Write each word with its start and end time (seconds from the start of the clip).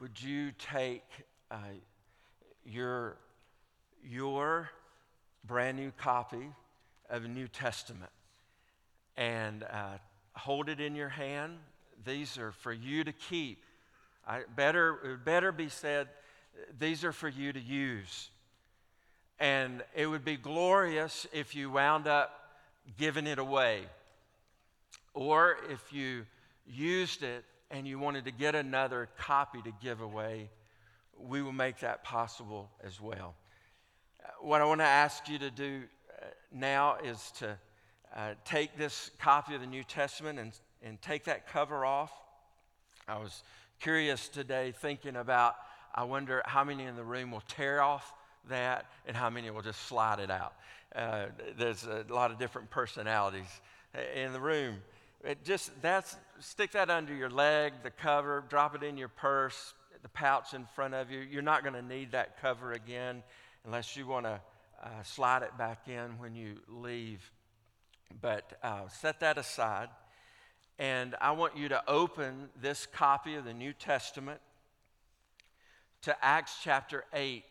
would 0.00 0.20
you 0.20 0.52
take 0.58 1.04
uh, 1.50 1.56
your, 2.64 3.16
your 4.04 4.68
brand 5.46 5.78
new 5.78 5.90
copy 5.96 6.52
of 7.08 7.22
the 7.22 7.28
New 7.28 7.48
Testament 7.48 8.10
and 9.16 9.62
uh, 9.64 9.98
hold 10.34 10.68
it 10.68 10.80
in 10.80 10.94
your 10.94 11.08
hand? 11.08 11.56
These 12.04 12.36
are 12.36 12.52
for 12.52 12.72
you 12.72 13.04
to 13.04 13.12
keep. 13.12 13.64
I, 14.26 14.40
better, 14.54 14.98
it 15.12 15.24
better 15.24 15.50
be 15.50 15.70
said, 15.70 16.08
these 16.78 17.04
are 17.04 17.12
for 17.12 17.28
you 17.28 17.52
to 17.52 17.60
use. 17.60 18.30
And 19.38 19.82
it 19.94 20.06
would 20.06 20.24
be 20.24 20.36
glorious 20.36 21.26
if 21.32 21.54
you 21.54 21.70
wound 21.70 22.06
up 22.06 22.32
giving 22.98 23.26
it 23.26 23.38
away. 23.38 23.82
Or 25.14 25.56
if 25.70 25.92
you 25.92 26.26
used 26.66 27.22
it 27.22 27.44
and 27.70 27.86
you 27.86 27.98
wanted 27.98 28.24
to 28.24 28.30
get 28.30 28.54
another 28.54 29.08
copy 29.18 29.60
to 29.62 29.72
give 29.82 30.00
away, 30.00 30.50
we 31.18 31.42
will 31.42 31.52
make 31.52 31.80
that 31.80 32.04
possible 32.04 32.70
as 32.84 33.00
well. 33.00 33.34
Uh, 34.22 34.28
what 34.40 34.60
I 34.60 34.64
want 34.64 34.80
to 34.80 34.86
ask 34.86 35.28
you 35.28 35.38
to 35.38 35.50
do 35.50 35.82
uh, 36.10 36.26
now 36.52 36.96
is 37.04 37.32
to 37.38 37.58
uh, 38.14 38.34
take 38.44 38.76
this 38.76 39.10
copy 39.18 39.54
of 39.54 39.60
the 39.60 39.66
New 39.66 39.84
Testament 39.84 40.38
and, 40.38 40.52
and 40.82 41.00
take 41.02 41.24
that 41.24 41.48
cover 41.48 41.84
off. 41.84 42.12
I 43.08 43.18
was 43.18 43.42
curious 43.80 44.28
today 44.28 44.72
thinking 44.72 45.16
about, 45.16 45.56
I 45.94 46.04
wonder 46.04 46.42
how 46.44 46.64
many 46.64 46.84
in 46.84 46.96
the 46.96 47.04
room 47.04 47.30
will 47.30 47.42
tear 47.48 47.80
off 47.80 48.12
that 48.48 48.86
and 49.06 49.16
how 49.16 49.30
many 49.30 49.50
will 49.50 49.62
just 49.62 49.86
slide 49.86 50.20
it 50.20 50.30
out. 50.30 50.54
Uh, 50.94 51.26
there's 51.58 51.84
a 51.84 52.04
lot 52.08 52.30
of 52.30 52.38
different 52.38 52.70
personalities 52.70 53.60
in 54.14 54.32
the 54.32 54.40
room. 54.40 54.76
It 55.26 55.44
just 55.44 55.70
that's 55.82 56.16
stick 56.38 56.72
that 56.72 56.88
under 56.88 57.12
your 57.12 57.30
leg, 57.30 57.72
the 57.82 57.90
cover, 57.90 58.44
drop 58.48 58.76
it 58.76 58.84
in 58.84 58.96
your 58.96 59.08
purse, 59.08 59.74
the 60.02 60.08
pouch 60.08 60.54
in 60.54 60.66
front 60.76 60.94
of 60.94 61.10
you. 61.10 61.18
You're 61.18 61.42
not 61.42 61.62
going 61.62 61.74
to 61.74 61.82
need 61.82 62.12
that 62.12 62.40
cover 62.40 62.72
again 62.72 63.24
unless 63.64 63.96
you 63.96 64.06
want 64.06 64.26
to 64.26 64.40
uh, 64.82 65.02
slide 65.02 65.42
it 65.42 65.58
back 65.58 65.88
in 65.88 66.18
when 66.18 66.36
you 66.36 66.60
leave. 66.68 67.28
But 68.20 68.52
uh, 68.62 68.86
set 68.86 69.18
that 69.20 69.36
aside. 69.36 69.88
And 70.78 71.16
I 71.20 71.32
want 71.32 71.56
you 71.56 71.70
to 71.70 71.82
open 71.88 72.48
this 72.60 72.86
copy 72.86 73.34
of 73.34 73.44
the 73.44 73.54
New 73.54 73.72
Testament 73.72 74.40
to 76.02 76.16
Acts 76.24 76.58
chapter 76.62 77.04
8. 77.12 77.42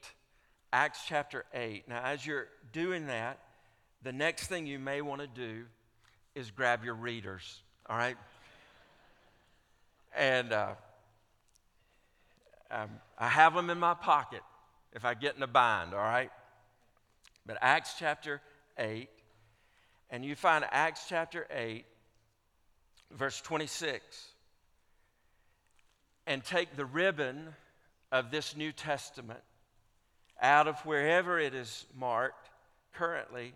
Acts 0.71 0.99
chapter 1.05 1.43
8. 1.53 1.89
Now, 1.89 2.03
as 2.05 2.25
you're 2.25 2.47
doing 2.71 3.07
that, 3.07 3.39
the 4.01 4.13
next 4.13 4.47
thing 4.47 4.65
you 4.65 4.79
may 4.79 5.01
want 5.01 5.19
to 5.19 5.27
do 5.27 5.65
is 6.35 6.51
grab 6.51 6.83
your 6.83 6.93
readers, 6.93 7.61
all 7.89 7.97
right? 7.97 8.17
And 10.15 10.53
uh, 10.53 10.73
um, 12.71 12.89
I 13.19 13.27
have 13.27 13.53
them 13.53 13.69
in 13.69 13.79
my 13.79 13.93
pocket 13.93 14.41
if 14.93 15.05
I 15.05 15.13
get 15.13 15.35
in 15.35 15.43
a 15.43 15.47
bind, 15.47 15.93
all 15.93 15.99
right? 15.99 16.31
But 17.45 17.57
Acts 17.61 17.95
chapter 17.99 18.41
8, 18.77 19.09
and 20.09 20.25
you 20.25 20.35
find 20.35 20.65
Acts 20.71 21.05
chapter 21.07 21.45
8, 21.51 21.85
verse 23.11 23.39
26, 23.41 24.29
and 26.25 26.43
take 26.43 26.75
the 26.75 26.85
ribbon 26.85 27.49
of 28.11 28.31
this 28.31 28.55
New 28.55 28.71
Testament 28.71 29.41
out 30.41 30.67
of 30.67 30.79
wherever 30.85 31.39
it 31.39 31.53
is 31.53 31.85
marked 31.97 32.49
currently 32.93 33.53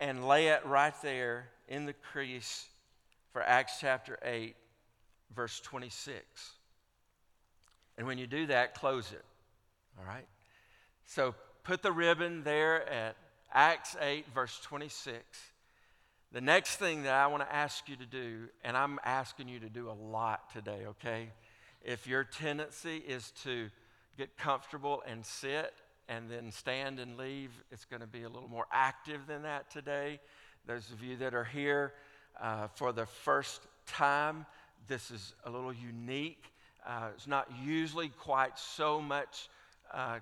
and 0.00 0.26
lay 0.26 0.48
it 0.48 0.64
right 0.66 0.94
there 1.02 1.48
in 1.68 1.86
the 1.86 1.94
crease 2.12 2.66
for 3.36 3.42
Acts 3.42 3.76
chapter 3.82 4.18
8, 4.22 4.56
verse 5.34 5.60
26. 5.60 6.22
And 7.98 8.06
when 8.06 8.16
you 8.16 8.26
do 8.26 8.46
that, 8.46 8.72
close 8.74 9.12
it. 9.12 9.22
All 9.98 10.06
right? 10.06 10.24
So 11.04 11.34
put 11.62 11.82
the 11.82 11.92
ribbon 11.92 12.44
there 12.44 12.88
at 12.88 13.14
Acts 13.52 13.94
8, 14.00 14.24
verse 14.34 14.58
26. 14.62 15.22
The 16.32 16.40
next 16.40 16.76
thing 16.76 17.02
that 17.02 17.12
I 17.12 17.26
want 17.26 17.42
to 17.42 17.54
ask 17.54 17.86
you 17.90 17.96
to 17.96 18.06
do, 18.06 18.48
and 18.64 18.74
I'm 18.74 18.98
asking 19.04 19.48
you 19.48 19.60
to 19.60 19.68
do 19.68 19.90
a 19.90 19.92
lot 19.92 20.50
today, 20.54 20.86
okay? 20.86 21.28
If 21.84 22.06
your 22.06 22.24
tendency 22.24 22.96
is 23.06 23.32
to 23.42 23.68
get 24.16 24.38
comfortable 24.38 25.02
and 25.06 25.26
sit 25.26 25.74
and 26.08 26.30
then 26.30 26.50
stand 26.52 27.00
and 27.00 27.18
leave. 27.18 27.50
It's 27.70 27.84
going 27.84 28.00
to 28.00 28.06
be 28.06 28.22
a 28.22 28.30
little 28.30 28.48
more 28.48 28.66
active 28.72 29.26
than 29.26 29.42
that 29.42 29.70
today. 29.70 30.20
Those 30.66 30.90
of 30.90 31.02
you 31.02 31.16
that 31.18 31.34
are 31.34 31.44
here 31.44 31.92
uh, 32.40 32.68
for 32.74 32.92
the 32.92 33.06
first 33.06 33.62
time, 33.86 34.46
this 34.88 35.10
is 35.10 35.34
a 35.44 35.50
little 35.50 35.72
unique. 35.72 36.44
Uh, 36.86 37.08
it's 37.14 37.26
not 37.26 37.48
usually 37.64 38.08
quite 38.08 38.58
so 38.58 39.00
much 39.00 39.48
uh, 39.92 40.18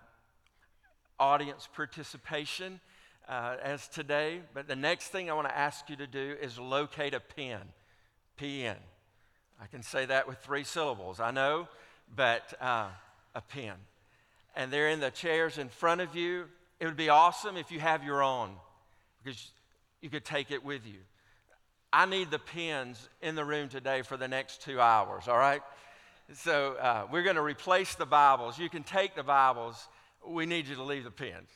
audience 1.18 1.68
participation 1.74 2.80
uh, 3.28 3.56
as 3.62 3.88
today, 3.88 4.40
but 4.52 4.68
the 4.68 4.76
next 4.76 5.08
thing 5.08 5.30
I 5.30 5.34
want 5.34 5.48
to 5.48 5.56
ask 5.56 5.88
you 5.88 5.96
to 5.96 6.06
do 6.06 6.36
is 6.40 6.58
locate 6.58 7.14
a 7.14 7.20
pen. 7.20 7.60
PN. 8.40 8.76
I 9.60 9.66
can 9.66 9.82
say 9.82 10.06
that 10.06 10.26
with 10.26 10.38
three 10.38 10.64
syllables, 10.64 11.20
I 11.20 11.30
know, 11.30 11.68
but 12.14 12.52
uh, 12.60 12.88
a 13.34 13.40
pen 13.40 13.74
and 14.56 14.72
they're 14.72 14.88
in 14.88 15.00
the 15.00 15.10
chairs 15.10 15.58
in 15.58 15.68
front 15.68 16.00
of 16.00 16.14
you. 16.14 16.46
It 16.80 16.86
would 16.86 16.96
be 16.96 17.08
awesome 17.08 17.56
if 17.56 17.70
you 17.70 17.80
have 17.80 18.04
your 18.04 18.22
own 18.22 18.50
because 19.22 19.52
you 20.00 20.10
could 20.10 20.24
take 20.24 20.50
it 20.50 20.64
with 20.64 20.86
you. 20.86 20.98
I 21.94 22.06
need 22.06 22.32
the 22.32 22.40
pens 22.40 23.08
in 23.22 23.36
the 23.36 23.44
room 23.44 23.68
today 23.68 24.02
for 24.02 24.16
the 24.16 24.26
next 24.26 24.62
two 24.62 24.80
hours, 24.80 25.28
all 25.28 25.38
right? 25.38 25.62
So 26.32 26.72
uh, 26.72 27.06
we're 27.08 27.22
going 27.22 27.36
to 27.36 27.42
replace 27.42 27.94
the 27.94 28.04
Bibles. 28.04 28.58
You 28.58 28.68
can 28.68 28.82
take 28.82 29.14
the 29.14 29.22
Bibles. 29.22 29.86
We 30.26 30.44
need 30.44 30.66
you 30.66 30.74
to 30.74 30.82
leave 30.82 31.04
the 31.04 31.12
pens. 31.12 31.48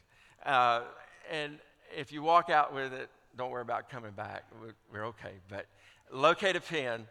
Uh, 0.46 0.82
and 1.28 1.58
if 1.96 2.12
you 2.12 2.22
walk 2.22 2.50
out 2.50 2.72
with 2.72 2.92
it, 2.92 3.10
don't 3.36 3.50
worry 3.50 3.62
about 3.62 3.90
coming 3.90 4.12
back. 4.12 4.44
We're, 4.62 4.74
we're 4.92 5.06
okay. 5.06 5.32
But 5.48 5.66
locate 6.12 6.54
a 6.54 6.60
pen, 6.60 7.08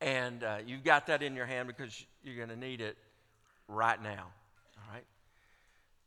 and 0.00 0.42
uh, 0.42 0.56
you've 0.66 0.82
got 0.82 1.06
that 1.06 1.22
in 1.22 1.36
your 1.36 1.46
hand 1.46 1.68
because 1.68 2.04
you're 2.24 2.34
going 2.34 2.48
to 2.48 2.56
need 2.56 2.80
it 2.80 2.96
right 3.68 4.02
now. 4.02 4.26
All 4.76 4.92
right? 4.92 5.04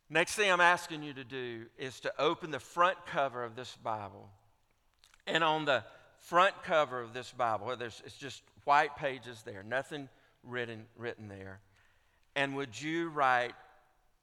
Next 0.10 0.36
thing 0.36 0.52
I'm 0.52 0.60
asking 0.60 1.04
you 1.04 1.14
to 1.14 1.24
do 1.24 1.68
is 1.78 2.02
to 2.02 2.12
open 2.20 2.52
the 2.52 2.60
front 2.60 2.98
cover 3.06 3.46
of 3.46 3.56
this 3.56 3.78
Bible. 3.82 4.28
And 5.26 5.42
on 5.42 5.64
the 5.64 5.86
front 6.22 6.54
cover 6.64 7.02
of 7.02 7.14
this 7.14 7.32
Bible, 7.32 7.72
it's 7.72 8.18
just 8.18 8.42
white 8.64 8.96
pages 8.96 9.44
there, 9.44 9.64
nothing 9.64 10.10
written, 10.44 10.86
written 10.96 11.28
there. 11.28 11.60
And 12.36 12.56
would 12.56 12.80
you 12.80 13.10
write 13.10 13.54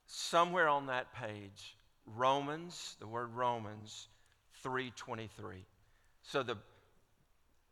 somewhere 0.07 0.69
on 0.69 0.87
that 0.87 1.13
page 1.15 1.77
Romans, 2.17 2.97
the 3.01 3.07
word 3.07 3.35
Romans 3.35 4.09
3:23. 4.63 5.65
So 6.23 6.43
the 6.43 6.57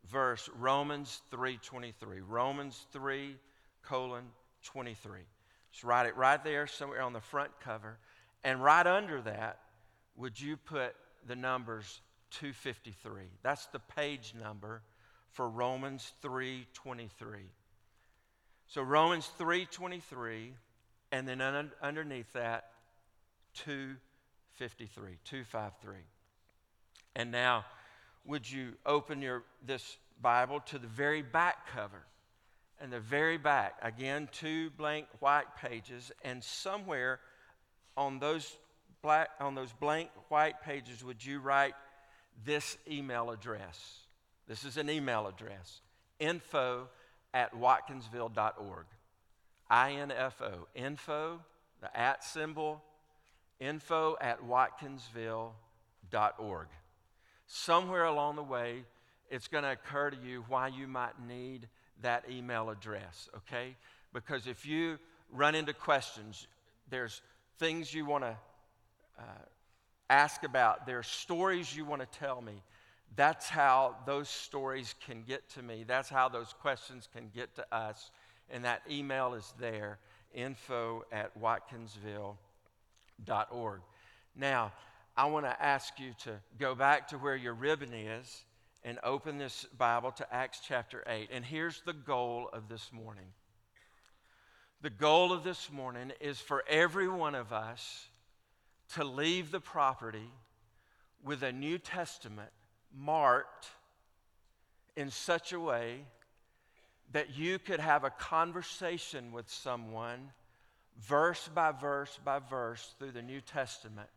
verse 0.05 0.49
Romans 0.49 1.21
3:23. 1.31 2.21
Romans 2.21 2.85
3 2.91 3.37
colon 3.81 4.31
23. 4.63 5.25
Just 5.71 5.83
write 5.83 6.05
it 6.05 6.15
right 6.15 6.43
there 6.43 6.67
somewhere 6.67 7.01
on 7.01 7.13
the 7.13 7.21
front 7.21 7.59
cover. 7.59 7.99
And 8.43 8.63
right 8.63 8.85
under 8.85 9.21
that, 9.23 9.59
would 10.15 10.39
you 10.39 10.57
put 10.57 10.95
the 11.25 11.35
numbers 11.35 12.01
253? 12.31 13.23
That's 13.43 13.65
the 13.67 13.79
page 13.79 14.33
number 14.39 14.81
for 15.31 15.49
Romans 15.49 16.13
3:23. 16.21 17.49
So 18.67 18.81
Romans 18.81 19.27
3:23 19.37 20.53
and 21.11 21.27
then 21.27 21.41
un- 21.41 21.71
underneath 21.81 22.31
that 22.33 22.71
253, 23.53 25.19
253. 25.23 25.95
And 27.15 27.31
now 27.31 27.65
would 28.25 28.49
you 28.49 28.73
open 28.85 29.21
your 29.21 29.43
this 29.65 29.97
Bible 30.21 30.59
to 30.61 30.77
the 30.77 30.87
very 30.87 31.21
back 31.21 31.67
cover? 31.67 32.05
And 32.79 32.93
the 32.93 32.99
very 32.99 33.37
back, 33.37 33.75
again, 33.81 34.29
two 34.31 34.69
blank 34.71 35.07
white 35.19 35.55
pages, 35.55 36.11
and 36.23 36.43
somewhere 36.43 37.19
on 37.95 38.19
those, 38.19 38.55
black, 39.01 39.29
on 39.39 39.55
those 39.55 39.73
blank 39.73 40.11
white 40.27 40.61
pages, 40.61 41.03
would 41.03 41.25
you 41.25 41.39
write 41.39 41.73
this 42.45 42.77
email 42.89 43.31
address? 43.31 43.99
This 44.47 44.63
is 44.63 44.77
an 44.77 44.89
email 44.89 45.27
address 45.27 45.81
info 46.19 46.87
at 47.33 47.53
watkinsville.org. 47.53 48.85
I 49.69 49.91
N 49.91 50.11
F 50.11 50.41
O, 50.41 50.67
info, 50.73 51.41
the 51.81 51.97
at 51.97 52.23
symbol, 52.23 52.81
info 53.59 54.15
at 54.21 54.41
watkinsville.org. 54.43 56.67
Somewhere 57.47 58.05
along 58.05 58.37
the 58.37 58.43
way, 58.43 58.85
it's 59.29 59.47
going 59.47 59.63
to 59.63 59.71
occur 59.71 60.09
to 60.09 60.17
you 60.17 60.43
why 60.47 60.67
you 60.67 60.87
might 60.87 61.19
need 61.27 61.67
that 62.01 62.25
email 62.29 62.69
address, 62.69 63.29
okay? 63.35 63.75
Because 64.13 64.47
if 64.47 64.65
you 64.65 64.97
run 65.31 65.55
into 65.55 65.73
questions, 65.73 66.47
there's 66.89 67.21
things 67.59 67.93
you 67.93 68.05
want 68.05 68.23
to 68.23 68.37
uh, 69.19 69.23
ask 70.09 70.43
about, 70.43 70.85
there 70.85 70.99
are 70.99 71.03
stories 71.03 71.75
you 71.75 71.83
want 71.85 72.01
to 72.01 72.19
tell 72.19 72.41
me. 72.41 72.61
That's 73.15 73.49
how 73.49 73.95
those 74.05 74.29
stories 74.29 74.93
can 75.05 75.23
get 75.23 75.49
to 75.51 75.61
me. 75.61 75.83
That's 75.87 76.09
how 76.09 76.27
those 76.29 76.53
questions 76.53 77.07
can 77.13 77.29
get 77.33 77.55
to 77.55 77.65
us. 77.75 78.11
and 78.49 78.63
that 78.63 78.81
email 78.89 79.33
is 79.33 79.53
there 79.59 79.99
info 80.33 81.03
at 81.11 81.37
watkinsville.org. 81.37 83.81
Now, 84.35 84.71
I 85.17 85.25
want 85.25 85.45
to 85.45 85.61
ask 85.61 85.99
you 85.99 86.13
to 86.23 86.39
go 86.57 86.73
back 86.75 87.09
to 87.09 87.17
where 87.17 87.35
your 87.35 87.55
ribbon 87.55 87.93
is 87.93 88.45
and 88.83 88.99
open 89.03 89.37
this 89.37 89.65
Bible 89.77 90.11
to 90.11 90.33
Acts 90.33 90.61
chapter 90.65 91.03
8. 91.07 91.27
And 91.31 91.43
here's 91.43 91.81
the 91.81 91.91
goal 91.93 92.49
of 92.53 92.69
this 92.69 92.93
morning 92.93 93.33
the 94.81 94.89
goal 94.91 95.33
of 95.33 95.43
this 95.43 95.71
morning 95.71 96.11
is 96.21 96.39
for 96.39 96.63
every 96.69 97.07
one 97.07 97.33
of 97.33 97.51
us 97.51 98.05
to 98.95 99.03
leave 99.03 99.51
the 99.51 99.59
property 99.59 100.31
with 101.23 101.43
a 101.43 101.51
New 101.51 101.77
Testament 101.77 102.49
marked 102.95 103.67
in 104.95 105.09
such 105.09 105.53
a 105.53 105.59
way 105.59 106.05
that 107.11 107.37
you 107.37 107.59
could 107.59 107.79
have 107.79 108.03
a 108.03 108.09
conversation 108.09 109.31
with 109.31 109.49
someone, 109.49 110.31
verse 110.99 111.49
by 111.53 111.71
verse 111.71 112.19
by 112.23 112.39
verse, 112.39 112.93
through 112.97 113.11
the 113.11 113.21
New 113.21 113.41
Testament 113.41 114.09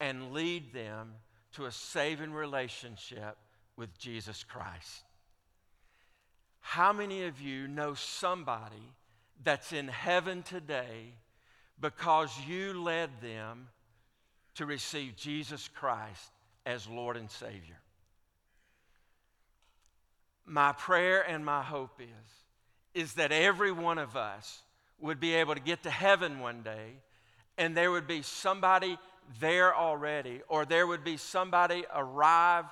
and 0.00 0.32
lead 0.32 0.72
them 0.72 1.12
to 1.52 1.66
a 1.66 1.72
saving 1.72 2.32
relationship 2.32 3.36
with 3.76 3.98
Jesus 3.98 4.44
Christ. 4.44 5.02
How 6.60 6.92
many 6.92 7.24
of 7.24 7.40
you 7.40 7.66
know 7.66 7.94
somebody 7.94 8.94
that's 9.42 9.72
in 9.72 9.88
heaven 9.88 10.42
today 10.42 11.14
because 11.80 12.30
you 12.46 12.82
led 12.82 13.10
them 13.22 13.68
to 14.60 14.66
receive 14.66 15.16
Jesus 15.16 15.68
Christ 15.68 16.30
as 16.66 16.86
Lord 16.86 17.16
and 17.16 17.30
Savior? 17.30 17.80
My 20.44 20.72
prayer 20.72 21.22
and 21.26 21.42
my 21.46 21.62
hope 21.62 21.98
is, 21.98 23.00
is 23.02 23.14
that 23.14 23.32
every 23.32 23.72
one 23.72 23.96
of 23.96 24.16
us 24.16 24.60
would 24.98 25.18
be 25.18 25.32
able 25.32 25.54
to 25.54 25.62
get 25.62 25.84
to 25.84 25.90
heaven 25.90 26.40
one 26.40 26.60
day 26.60 26.98
and 27.56 27.74
there 27.74 27.90
would 27.90 28.06
be 28.06 28.20
somebody 28.20 28.98
there 29.40 29.74
already, 29.74 30.42
or 30.46 30.66
there 30.66 30.86
would 30.86 31.04
be 31.04 31.16
somebody 31.16 31.86
arrive 31.94 32.66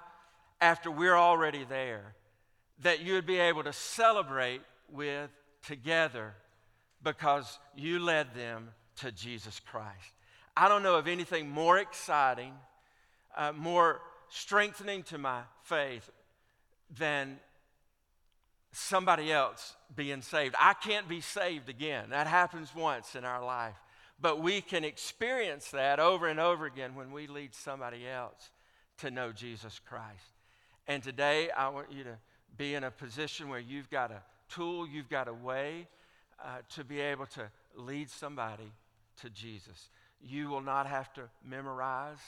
after 0.61 0.91
we're 0.91 1.17
already 1.17 1.65
there 1.65 2.15
that 2.83 3.01
you'd 3.01 3.25
be 3.25 3.39
able 3.39 3.65
to 3.65 3.73
celebrate 3.73 4.61
with 4.93 5.31
together 5.67 6.35
because 7.03 7.59
you 7.75 7.99
led 7.99 8.35
them 8.35 8.69
to 8.97 9.11
Jesus 9.11 9.59
Christ. 9.59 10.18
I 10.61 10.69
don't 10.69 10.83
know 10.83 10.97
of 10.97 11.07
anything 11.07 11.49
more 11.49 11.79
exciting, 11.79 12.53
uh, 13.37 13.53
more 13.53 14.01
strengthening 14.29 15.05
to 15.05 15.17
my 15.17 15.43
faith 15.63 16.11
than 16.99 17.39
somebody 18.73 19.31
else 19.33 19.77
being 19.95 20.21
saved. 20.21 20.57
I 20.59 20.75
can't 20.75 21.09
be 21.09 21.21
saved 21.21 21.69
again. 21.69 22.11
That 22.11 22.27
happens 22.27 22.75
once 22.75 23.15
in 23.15 23.25
our 23.25 23.45
life. 23.45 23.77
But 24.21 24.43
we 24.43 24.61
can 24.61 24.83
experience 24.83 25.71
that 25.71 26.01
over 26.01 26.27
and 26.27 26.41
over 26.41 26.67
again 26.67 26.97
when 26.97 27.13
we 27.13 27.29
lead 27.29 27.55
somebody 27.55 28.09
else 28.09 28.51
to 28.99 29.13
know 29.13 29.31
Jesus 29.31 29.81
Christ. 29.89 30.27
And 30.89 31.05
today, 31.05 31.51
I 31.51 31.69
want 31.69 31.93
you 31.93 32.03
to 32.03 32.19
be 32.57 32.75
in 32.75 32.83
a 32.83 32.91
position 32.91 33.49
where 33.49 33.61
you've 33.61 33.91
got 33.91 34.11
a 34.11 34.23
tool, 34.49 34.89
you've 34.89 35.09
got 35.09 35.29
a 35.29 35.35
way 35.35 35.87
uh, 36.45 36.63
to 36.71 36.83
be 36.83 36.99
able 36.99 37.27
to 37.27 37.49
lead 37.77 38.11
somebody 38.11 38.73
to 39.23 39.31
Jesus. 39.31 39.91
You 40.21 40.49
will 40.49 40.61
not 40.61 40.87
have 40.87 41.13
to 41.15 41.23
memorize 41.45 42.19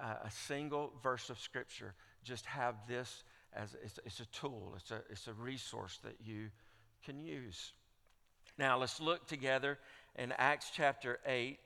uh, 0.00 0.14
a 0.24 0.30
single 0.30 0.92
verse 1.02 1.30
of 1.30 1.38
Scripture. 1.38 1.94
Just 2.24 2.46
have 2.46 2.74
this 2.88 3.24
as 3.52 3.76
it's, 3.82 3.98
it's 4.04 4.20
a 4.20 4.26
tool, 4.26 4.74
it's 4.76 4.90
a, 4.90 5.02
it's 5.10 5.26
a 5.26 5.32
resource 5.32 5.98
that 6.04 6.16
you 6.24 6.50
can 7.04 7.20
use. 7.20 7.72
Now, 8.58 8.78
let's 8.78 9.00
look 9.00 9.26
together 9.26 9.78
in 10.16 10.32
Acts 10.32 10.70
chapter 10.74 11.18
8 11.26 11.58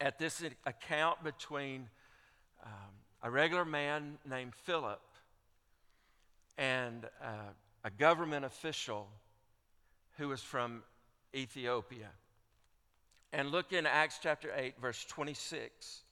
at 0.00 0.18
this 0.18 0.42
account 0.66 1.22
between 1.22 1.88
um, 2.64 2.72
a 3.22 3.30
regular 3.30 3.64
man 3.64 4.18
named 4.28 4.54
Philip 4.54 5.00
and 6.58 7.04
uh, 7.22 7.52
a 7.84 7.90
government 7.90 8.44
official 8.44 9.08
who 10.18 10.28
was 10.28 10.42
from 10.42 10.82
Ethiopia. 11.34 12.10
And 13.32 13.50
look 13.50 13.72
in 13.72 13.86
Acts 13.86 14.18
chapter 14.22 14.50
8, 14.54 14.74
verse 14.80 15.04
26, 15.06 16.02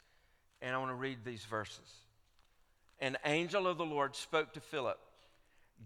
and 0.63 0.75
I 0.75 0.79
want 0.79 0.91
to 0.91 0.95
read 0.95 1.19
these 1.25 1.45
verses. 1.45 1.91
An 2.99 3.19
angel 3.25 3.67
of 3.67 3.79
the 3.79 3.85
Lord 3.85 4.17
spoke 4.17 4.53
to 4.55 4.61
Philip 4.61 4.99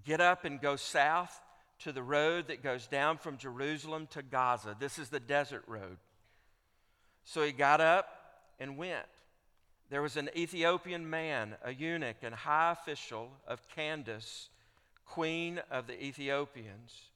Get 0.05 0.21
up 0.21 0.45
and 0.45 0.61
go 0.61 0.75
south 0.75 1.41
to 1.81 1.93
the 1.93 2.03
road 2.03 2.49
that 2.49 2.63
goes 2.63 2.87
down 2.87 3.19
from 3.19 3.37
Jerusalem 3.37 4.09
to 4.11 4.23
Gaza. 4.23 4.77
This 4.79 4.99
is 4.99 5.09
the 5.09 5.21
desert 5.21 5.63
road. 5.67 5.99
So 7.25 7.43
he 7.43 7.53
got 7.53 7.81
up 7.81 8.09
and 8.59 8.77
went. 8.77 9.07
There 9.91 10.03
was 10.03 10.17
an 10.17 10.31
Ethiopian 10.37 11.09
man, 11.09 11.55
a 11.63 11.73
eunuch 11.73 12.17
and 12.23 12.35
high 12.35 12.73
official 12.73 13.31
of 13.47 13.69
Candace, 13.69 14.49
queen 15.05 15.61
of 15.71 15.87
the 15.87 16.03
Ethiopians, 16.03 17.11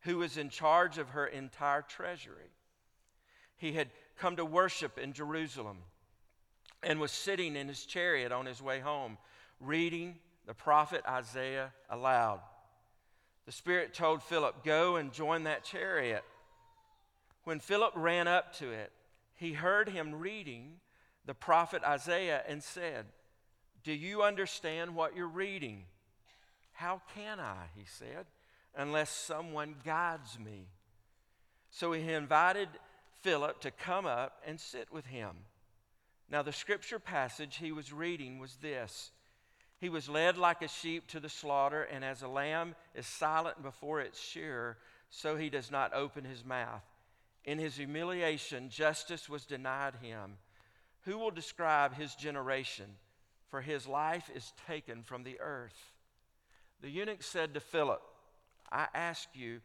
who 0.00 0.18
was 0.18 0.36
in 0.36 0.48
charge 0.48 0.98
of 0.98 1.10
her 1.10 1.26
entire 1.26 1.82
treasury. 1.82 2.50
He 3.62 3.72
had 3.72 3.88
come 4.18 4.36
to 4.36 4.44
worship 4.44 4.98
in 4.98 5.14
Jerusalem 5.14 5.78
and 6.82 7.00
was 7.00 7.12
sitting 7.12 7.56
in 7.56 7.68
his 7.68 7.86
chariot 7.86 8.30
on 8.30 8.44
his 8.44 8.60
way 8.60 8.80
home, 8.80 9.16
reading 9.60 10.16
the 10.46 10.52
prophet 10.52 11.02
Isaiah 11.08 11.72
aloud 11.88 12.40
the 13.46 13.52
Spirit 13.52 13.92
told 13.92 14.22
Philip, 14.22 14.64
Go 14.64 14.96
and 14.96 15.12
join 15.12 15.44
that 15.44 15.64
chariot. 15.64 16.24
When 17.44 17.58
Philip 17.58 17.92
ran 17.96 18.28
up 18.28 18.54
to 18.58 18.70
it, 18.70 18.92
he 19.34 19.52
heard 19.52 19.88
him 19.88 20.14
reading 20.14 20.74
the 21.26 21.34
prophet 21.34 21.82
Isaiah 21.84 22.42
and 22.46 22.62
said, 22.62 23.06
Do 23.82 23.92
you 23.92 24.22
understand 24.22 24.94
what 24.94 25.16
you're 25.16 25.26
reading? 25.26 25.84
How 26.72 27.02
can 27.14 27.40
I, 27.40 27.66
he 27.74 27.84
said, 27.84 28.26
unless 28.76 29.10
someone 29.10 29.74
guides 29.84 30.38
me? 30.38 30.68
So 31.70 31.92
he 31.92 32.12
invited 32.12 32.68
Philip 33.22 33.60
to 33.60 33.70
come 33.70 34.06
up 34.06 34.40
and 34.46 34.60
sit 34.60 34.92
with 34.92 35.06
him. 35.06 35.30
Now, 36.30 36.42
the 36.42 36.52
scripture 36.52 36.98
passage 36.98 37.56
he 37.56 37.72
was 37.72 37.92
reading 37.92 38.38
was 38.38 38.56
this 38.56 39.10
he 39.82 39.88
was 39.88 40.08
led 40.08 40.38
like 40.38 40.62
a 40.62 40.68
sheep 40.68 41.08
to 41.08 41.18
the 41.18 41.28
slaughter, 41.28 41.82
and 41.82 42.04
as 42.04 42.22
a 42.22 42.28
lamb 42.28 42.76
is 42.94 43.04
silent 43.04 43.64
before 43.64 44.00
its 44.00 44.20
shearer, 44.20 44.78
so 45.10 45.36
he 45.36 45.50
does 45.50 45.72
not 45.72 45.92
open 45.92 46.22
his 46.22 46.44
mouth. 46.44 46.84
In 47.44 47.58
his 47.58 47.74
humiliation, 47.74 48.68
justice 48.68 49.28
was 49.28 49.44
denied 49.44 49.94
him. 50.00 50.38
Who 51.00 51.18
will 51.18 51.32
describe 51.32 51.96
his 51.96 52.14
generation? 52.14 52.94
For 53.48 53.60
his 53.60 53.88
life 53.88 54.30
is 54.32 54.52
taken 54.68 55.02
from 55.02 55.24
the 55.24 55.40
earth. 55.40 55.90
The 56.80 56.88
eunuch 56.88 57.24
said 57.24 57.52
to 57.54 57.60
Philip, 57.60 58.02
I 58.70 58.86
ask 58.94 59.30
you, 59.34 59.62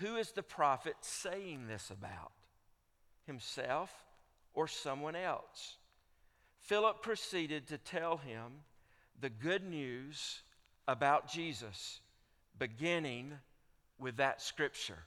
who 0.00 0.16
is 0.16 0.32
the 0.32 0.42
prophet 0.42 0.96
saying 1.00 1.68
this 1.68 1.90
about? 1.90 2.32
Himself 3.26 3.90
or 4.54 4.68
someone 4.68 5.16
else? 5.16 5.76
Philip 6.58 7.02
proceeded 7.02 7.66
to 7.68 7.78
tell 7.78 8.16
him 8.16 8.62
the 9.20 9.30
good 9.30 9.64
news 9.64 10.42
about 10.88 11.30
Jesus, 11.30 12.00
beginning 12.58 13.32
with 13.98 14.16
that 14.16 14.40
scripture. 14.40 14.98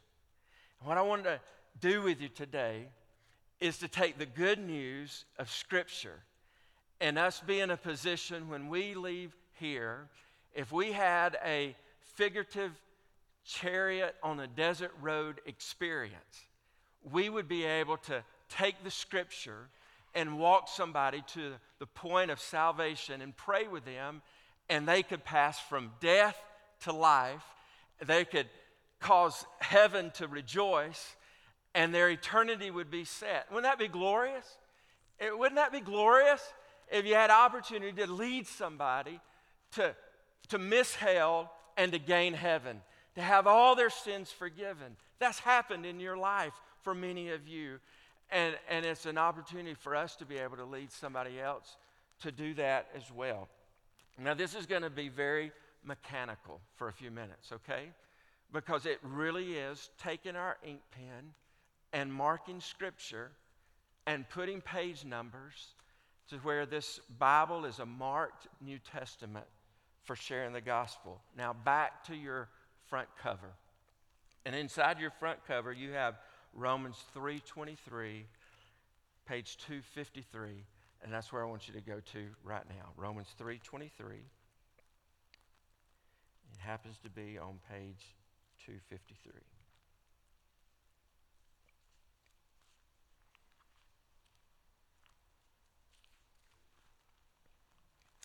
What 0.82 0.98
I 0.98 1.02
want 1.02 1.24
to 1.24 1.40
do 1.80 2.02
with 2.02 2.22
you 2.22 2.30
today 2.30 2.88
is 3.60 3.78
to 3.80 3.88
take 3.88 4.18
the 4.18 4.26
good 4.26 4.60
news 4.60 5.26
of 5.38 5.50
Scripture 5.50 6.20
and 7.00 7.18
us 7.18 7.40
be 7.40 7.60
in 7.60 7.72
a 7.72 7.78
position 7.78 8.50
when 8.50 8.70
we 8.70 8.96
leave 8.96 9.36
here, 9.60 10.08
if 10.54 10.72
we 10.72 10.92
had 10.92 11.38
a 11.44 11.76
figurative 12.16 12.72
chariot 13.46 14.16
on 14.24 14.40
a 14.40 14.48
desert 14.48 14.92
road 15.02 15.40
experience, 15.46 16.46
we 17.12 17.30
would 17.30 17.48
be 17.48 17.64
able 17.66 17.98
to 17.98 18.24
take 18.50 18.84
the 18.84 18.92
Scripture 18.92 19.70
and 20.16 20.40
walk 20.40 20.68
somebody 20.68 21.24
to 21.34 21.54
the 21.80 21.86
point 21.86 22.32
of 22.32 22.40
salvation 22.40 23.22
and 23.22 23.36
pray 23.36 23.68
with 23.68 23.86
them, 23.86 24.22
and 24.70 24.88
they 24.88 25.04
could 25.04 25.24
pass 25.24 25.60
from 25.60 25.92
death 26.00 26.38
to 26.82 26.92
life. 26.92 27.44
They 28.04 28.26
could 28.26 28.48
cause 29.00 29.46
heaven 29.60 30.12
to 30.16 30.28
rejoice, 30.28 31.16
and 31.76 31.94
their 31.94 32.10
eternity 32.10 32.72
would 32.72 32.90
be 32.90 33.06
set. 33.06 33.46
Wouldn't 33.52 33.66
that 33.66 33.80
be 33.80 33.88
glorious? 33.88 34.58
It, 35.20 35.38
wouldn't 35.38 35.58
that 35.58 35.72
be 35.72 35.82
glorious 35.82 36.42
if 36.92 37.06
you 37.06 37.16
had 37.16 37.30
opportunity 37.30 37.92
to 38.04 38.12
lead 38.12 38.48
somebody 38.48 39.20
to, 39.74 39.96
to 40.50 40.58
miss 40.58 40.96
hell 40.96 41.52
and 41.76 41.92
to 41.92 42.00
gain 42.00 42.34
heaven, 42.34 42.82
to 43.16 43.22
have 43.22 43.46
all 43.46 43.76
their 43.76 43.90
sins 43.90 44.32
forgiven? 44.32 44.96
That's 45.20 45.40
happened 45.40 45.86
in 45.86 46.00
your 46.00 46.18
life 46.18 46.54
for 46.88 46.96
many 46.96 47.32
of 47.32 47.46
you. 47.46 47.80
And, 48.30 48.56
and 48.70 48.86
it's 48.86 49.06
an 49.06 49.18
opportunity 49.18 49.74
for 49.74 49.94
us 49.94 50.16
to 50.16 50.26
be 50.26 50.38
able 50.38 50.56
to 50.56 50.64
lead 50.64 50.90
somebody 50.90 51.42
else 51.42 51.76
to 52.22 52.32
do 52.32 52.54
that 52.54 52.88
as 52.96 53.12
well. 53.12 53.50
Now, 54.18 54.34
this 54.34 54.56
is 54.56 54.66
going 54.66 54.84
to 54.84 54.90
be 54.90 55.10
very 55.10 55.52
mechanical 55.84 56.62
for 56.76 56.88
a 56.88 56.94
few 56.94 57.12
minutes, 57.12 57.52
okay? 57.52 57.90
because 58.54 58.86
it 58.86 59.00
really 59.04 59.56
is 59.56 59.90
taking 60.02 60.36
our 60.36 60.58
ink 60.66 60.80
pen 60.92 61.34
and 61.94 62.14
marking 62.14 62.60
scripture 62.60 63.32
and 64.06 64.28
putting 64.30 64.62
page 64.62 65.04
numbers 65.04 65.76
to 66.30 66.38
where 66.38 66.66
this 66.66 67.00
Bible 67.20 67.66
is 67.66 67.80
a 67.80 67.86
marked 67.86 68.48
New 68.62 68.80
Testament 68.80 69.46
for 70.04 70.16
sharing 70.16 70.54
the 70.54 70.62
gospel. 70.62 71.20
Now, 71.38 71.54
back 71.54 72.04
to 72.06 72.16
your 72.16 72.50
front 72.90 73.08
cover. 73.22 73.52
And 74.46 74.56
inside 74.56 75.00
your 75.00 75.12
front 75.12 75.40
cover, 75.46 75.74
you 75.74 75.92
have 75.92 76.16
Romans 76.58 76.98
3:23, 77.14 78.26
page 79.28 79.58
253, 79.58 80.66
and 81.04 81.14
that's 81.14 81.32
where 81.32 81.44
I 81.44 81.46
want 81.46 81.68
you 81.68 81.74
to 81.76 81.82
go 81.82 82.00
to 82.14 82.30
right 82.44 82.68
now. 82.68 82.94
Romans 82.98 83.28
3:23. 83.38 84.24
It 86.52 86.60
happens 86.60 86.98
to 87.04 87.12
be 87.12 87.38
on 87.38 87.60
page 87.70 88.16
253. 88.66 89.40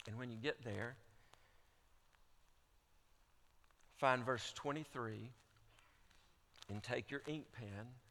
And 0.07 0.17
when 0.17 0.31
you 0.31 0.39
get 0.39 0.65
there, 0.65 0.97
find 3.99 4.25
verse 4.25 4.53
23 4.55 5.31
and 6.71 6.83
take 6.83 7.11
your 7.11 7.23
ink 7.27 7.53
pen 7.53 8.02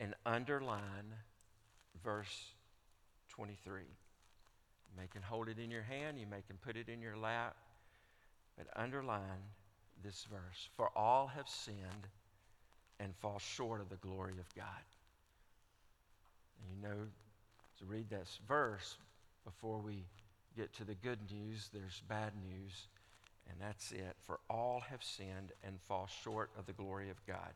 and 0.00 0.14
underline 0.24 1.14
verse 2.02 2.52
23. 3.28 3.82
You 3.82 5.00
may 5.00 5.06
can 5.06 5.22
hold 5.22 5.48
it 5.48 5.58
in 5.58 5.70
your 5.70 5.82
hand, 5.82 6.18
you 6.18 6.26
may 6.26 6.42
can 6.46 6.56
put 6.56 6.76
it 6.76 6.88
in 6.88 7.00
your 7.00 7.16
lap, 7.16 7.54
but 8.56 8.66
underline 8.74 9.44
this 10.02 10.26
verse. 10.30 10.68
For 10.76 10.90
all 10.96 11.28
have 11.28 11.48
sinned 11.48 12.08
and 12.98 13.14
fall 13.16 13.38
short 13.38 13.80
of 13.80 13.88
the 13.88 13.96
glory 13.96 14.34
of 14.38 14.54
God. 14.54 14.84
And 16.58 16.76
you 16.76 16.88
know, 16.88 17.06
to 17.78 17.84
read 17.84 18.10
this 18.10 18.40
verse 18.48 18.96
before 19.44 19.78
we 19.78 20.04
get 20.56 20.72
to 20.74 20.84
the 20.84 20.94
good 20.94 21.18
news, 21.30 21.70
there's 21.72 22.02
bad 22.08 22.32
news, 22.42 22.88
and 23.48 23.58
that's 23.60 23.92
it. 23.92 24.16
For 24.20 24.40
all 24.48 24.82
have 24.90 25.02
sinned 25.02 25.52
and 25.64 25.80
fall 25.80 26.08
short 26.22 26.50
of 26.58 26.66
the 26.66 26.72
glory 26.72 27.10
of 27.10 27.24
God. 27.26 27.54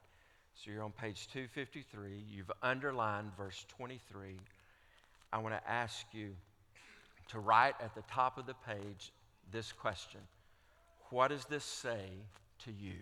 So 0.54 0.70
you're 0.70 0.82
on 0.82 0.92
page 0.92 1.28
253. 1.32 2.24
You've 2.30 2.50
underlined 2.62 3.36
verse 3.36 3.64
23. 3.76 4.36
I 5.32 5.38
want 5.38 5.54
to 5.54 5.70
ask 5.70 6.06
you 6.12 6.30
to 7.28 7.40
write 7.40 7.74
at 7.82 7.94
the 7.94 8.02
top 8.10 8.38
of 8.38 8.46
the 8.46 8.54
page 8.66 9.12
this 9.50 9.72
question 9.72 10.20
What 11.10 11.28
does 11.28 11.44
this 11.46 11.64
say 11.64 12.08
to 12.64 12.70
you? 12.70 12.98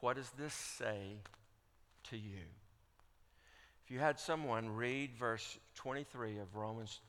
What 0.00 0.16
does 0.16 0.30
this 0.38 0.54
say 0.54 1.18
to 2.10 2.16
you? 2.16 2.44
If 3.84 3.90
you 3.90 3.98
had 3.98 4.18
someone 4.18 4.70
read 4.70 5.10
verse 5.18 5.58
23 5.76 6.38
of 6.38 6.54
Romans 6.54 7.00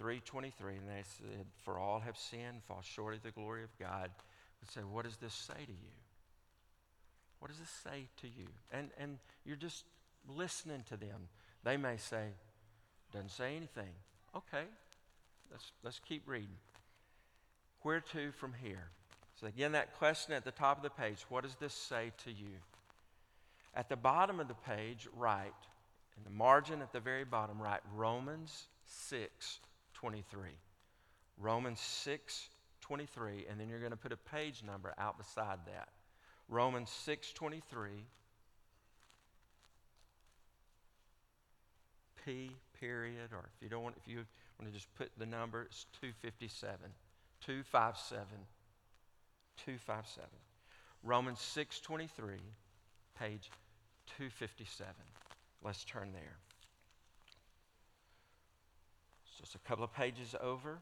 3:23 0.00 0.76
and 0.76 0.88
they 0.88 1.02
said 1.04 1.46
for 1.64 1.78
all 1.78 2.00
have 2.00 2.18
sinned 2.18 2.62
fall 2.68 2.82
short 2.82 3.14
of 3.14 3.22
the 3.22 3.30
glory 3.30 3.62
of 3.64 3.70
God 3.78 4.10
would 4.60 4.70
say 4.70 4.82
what 4.82 5.04
does 5.04 5.16
this 5.16 5.32
say 5.32 5.64
to 5.64 5.72
you 5.72 6.05
what 7.38 7.48
does 7.48 7.58
this 7.58 7.70
say 7.84 8.08
to 8.20 8.26
you? 8.26 8.46
And 8.72 8.90
and 8.98 9.18
you're 9.44 9.56
just 9.56 9.84
listening 10.28 10.82
to 10.88 10.96
them. 10.96 11.28
They 11.64 11.76
may 11.76 11.96
say 11.96 12.28
doesn't 13.12 13.30
say 13.30 13.56
anything. 13.56 13.92
Okay 14.34 14.64
let's 15.50 15.72
let's 15.82 16.00
keep 16.00 16.28
reading. 16.28 16.56
Where 17.82 18.00
to 18.00 18.32
from 18.32 18.52
here? 18.62 18.88
So 19.40 19.46
again 19.46 19.72
that 19.72 19.94
question 19.96 20.34
at 20.34 20.44
the 20.44 20.50
top 20.50 20.78
of 20.78 20.82
the 20.82 20.90
page 20.90 21.24
what 21.28 21.44
does 21.44 21.56
this 21.56 21.74
say 21.74 22.12
to 22.24 22.30
you? 22.30 22.58
At 23.74 23.88
the 23.88 23.96
bottom 23.96 24.40
of 24.40 24.48
the 24.48 24.54
page 24.54 25.08
write 25.16 25.52
in 26.16 26.24
the 26.24 26.30
margin 26.30 26.80
at 26.80 26.92
the 26.92 27.00
very 27.00 27.24
bottom 27.24 27.60
write 27.60 27.82
romans 27.94 28.66
6 28.86 29.60
23. 29.94 30.50
Romans 31.38 31.80
6 31.80 32.48
23, 32.80 33.46
and 33.50 33.58
then 33.58 33.68
you're 33.68 33.80
going 33.80 33.90
to 33.90 33.96
put 33.96 34.12
a 34.12 34.16
page 34.16 34.62
number 34.64 34.94
out 34.96 35.18
beside 35.18 35.58
that. 35.66 35.88
Romans 36.48 36.90
6:23 36.90 38.06
P 42.24 42.50
period, 42.80 43.32
or 43.32 43.48
if 43.54 43.62
you 43.62 43.68
don't 43.68 43.82
want, 43.82 43.96
if 43.96 44.08
you 44.08 44.24
want 44.58 44.72
to 44.72 44.72
just 44.72 44.92
put 44.94 45.10
the 45.18 45.26
number, 45.26 45.62
it's 45.62 45.86
257. 46.00 46.78
257. 47.40 48.26
257. 49.56 50.28
Romans 51.02 51.38
6:23 51.38 52.38
page 53.18 53.50
257. 54.06 54.94
Let's 55.62 55.84
turn 55.84 56.12
there. 56.12 56.38
It's 59.24 59.40
just 59.40 59.54
a 59.54 59.58
couple 59.58 59.84
of 59.84 59.92
pages 59.92 60.34
over. 60.40 60.80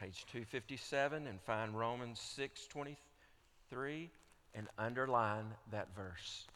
Page 0.00 0.24
257 0.26 1.26
and 1.26 1.40
find 1.40 1.76
Romans 1.76 2.20
6:23 2.20 4.10
and 4.54 4.68
underline 4.78 5.56
that 5.70 5.88
verse. 5.94 6.46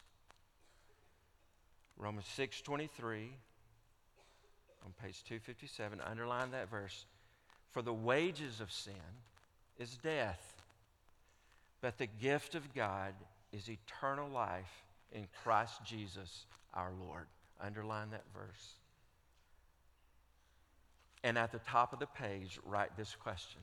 Romans 1.97 2.27
6:23 2.27 3.37
on 4.85 4.93
page 4.93 5.23
257 5.23 6.01
underline 6.01 6.51
that 6.51 6.69
verse. 6.69 7.05
For 7.71 7.81
the 7.81 7.93
wages 7.93 8.61
of 8.61 8.71
sin 8.71 8.93
is 9.77 9.97
death, 9.97 10.61
but 11.81 11.97
the 11.97 12.07
gift 12.07 12.55
of 12.55 12.73
God 12.73 13.13
is 13.51 13.69
eternal 13.69 14.29
life 14.29 14.83
in 15.11 15.27
Christ 15.43 15.83
Jesus 15.83 16.45
our 16.73 16.91
Lord. 16.93 17.27
Underline 17.59 18.11
that 18.11 18.25
verse. 18.33 18.75
And 21.23 21.37
at 21.37 21.51
the 21.51 21.59
top 21.59 21.93
of 21.93 21.99
the 21.99 22.07
page, 22.07 22.59
write 22.65 22.97
this 22.97 23.15
question 23.15 23.61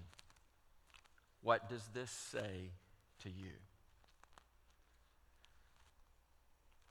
What 1.42 1.68
does 1.68 1.82
this 1.92 2.10
say 2.10 2.70
to 3.22 3.28
you? 3.28 3.52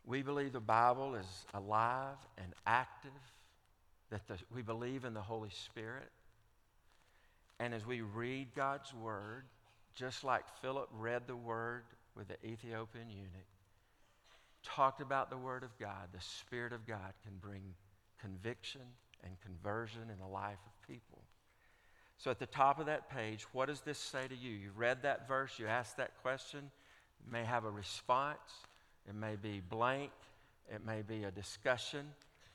We 0.05 0.21
believe 0.21 0.53
the 0.53 0.59
Bible 0.59 1.15
is 1.15 1.45
alive 1.53 2.17
and 2.37 2.53
active, 2.65 3.11
that 4.09 4.27
the, 4.27 4.37
we 4.53 4.61
believe 4.61 5.05
in 5.05 5.13
the 5.13 5.21
Holy 5.21 5.51
Spirit. 5.51 6.09
And 7.59 7.73
as 7.73 7.85
we 7.85 8.01
read 8.01 8.47
God's 8.55 8.93
Word, 8.93 9.43
just 9.93 10.23
like 10.23 10.43
Philip 10.61 10.89
read 10.93 11.27
the 11.27 11.35
Word 11.35 11.83
with 12.15 12.27
the 12.27 12.43
Ethiopian 12.45 13.09
eunuch, 13.09 13.29
talked 14.63 15.01
about 15.01 15.29
the 15.29 15.37
Word 15.37 15.63
of 15.63 15.77
God, 15.77 16.09
the 16.13 16.21
Spirit 16.21 16.73
of 16.73 16.87
God 16.87 17.13
can 17.23 17.33
bring 17.39 17.61
conviction 18.19 18.81
and 19.23 19.33
conversion 19.41 20.03
in 20.11 20.19
the 20.19 20.27
life 20.27 20.59
of 20.65 20.87
people. 20.87 21.19
So 22.17 22.31
at 22.31 22.39
the 22.39 22.45
top 22.45 22.79
of 22.79 22.87
that 22.87 23.09
page, 23.09 23.45
what 23.53 23.67
does 23.67 23.81
this 23.81 23.97
say 23.97 24.27
to 24.27 24.35
you? 24.35 24.51
You 24.51 24.71
read 24.75 25.03
that 25.03 25.27
verse, 25.27 25.57
you 25.57 25.67
asked 25.67 25.97
that 25.97 26.11
question, 26.21 26.59
it 27.25 27.31
may 27.31 27.45
have 27.45 27.65
a 27.65 27.69
response, 27.69 28.37
it 29.07 29.15
may 29.15 29.35
be 29.35 29.61
blank, 29.69 30.11
it 30.73 30.85
may 30.85 31.01
be 31.01 31.23
a 31.23 31.31
discussion. 31.31 32.05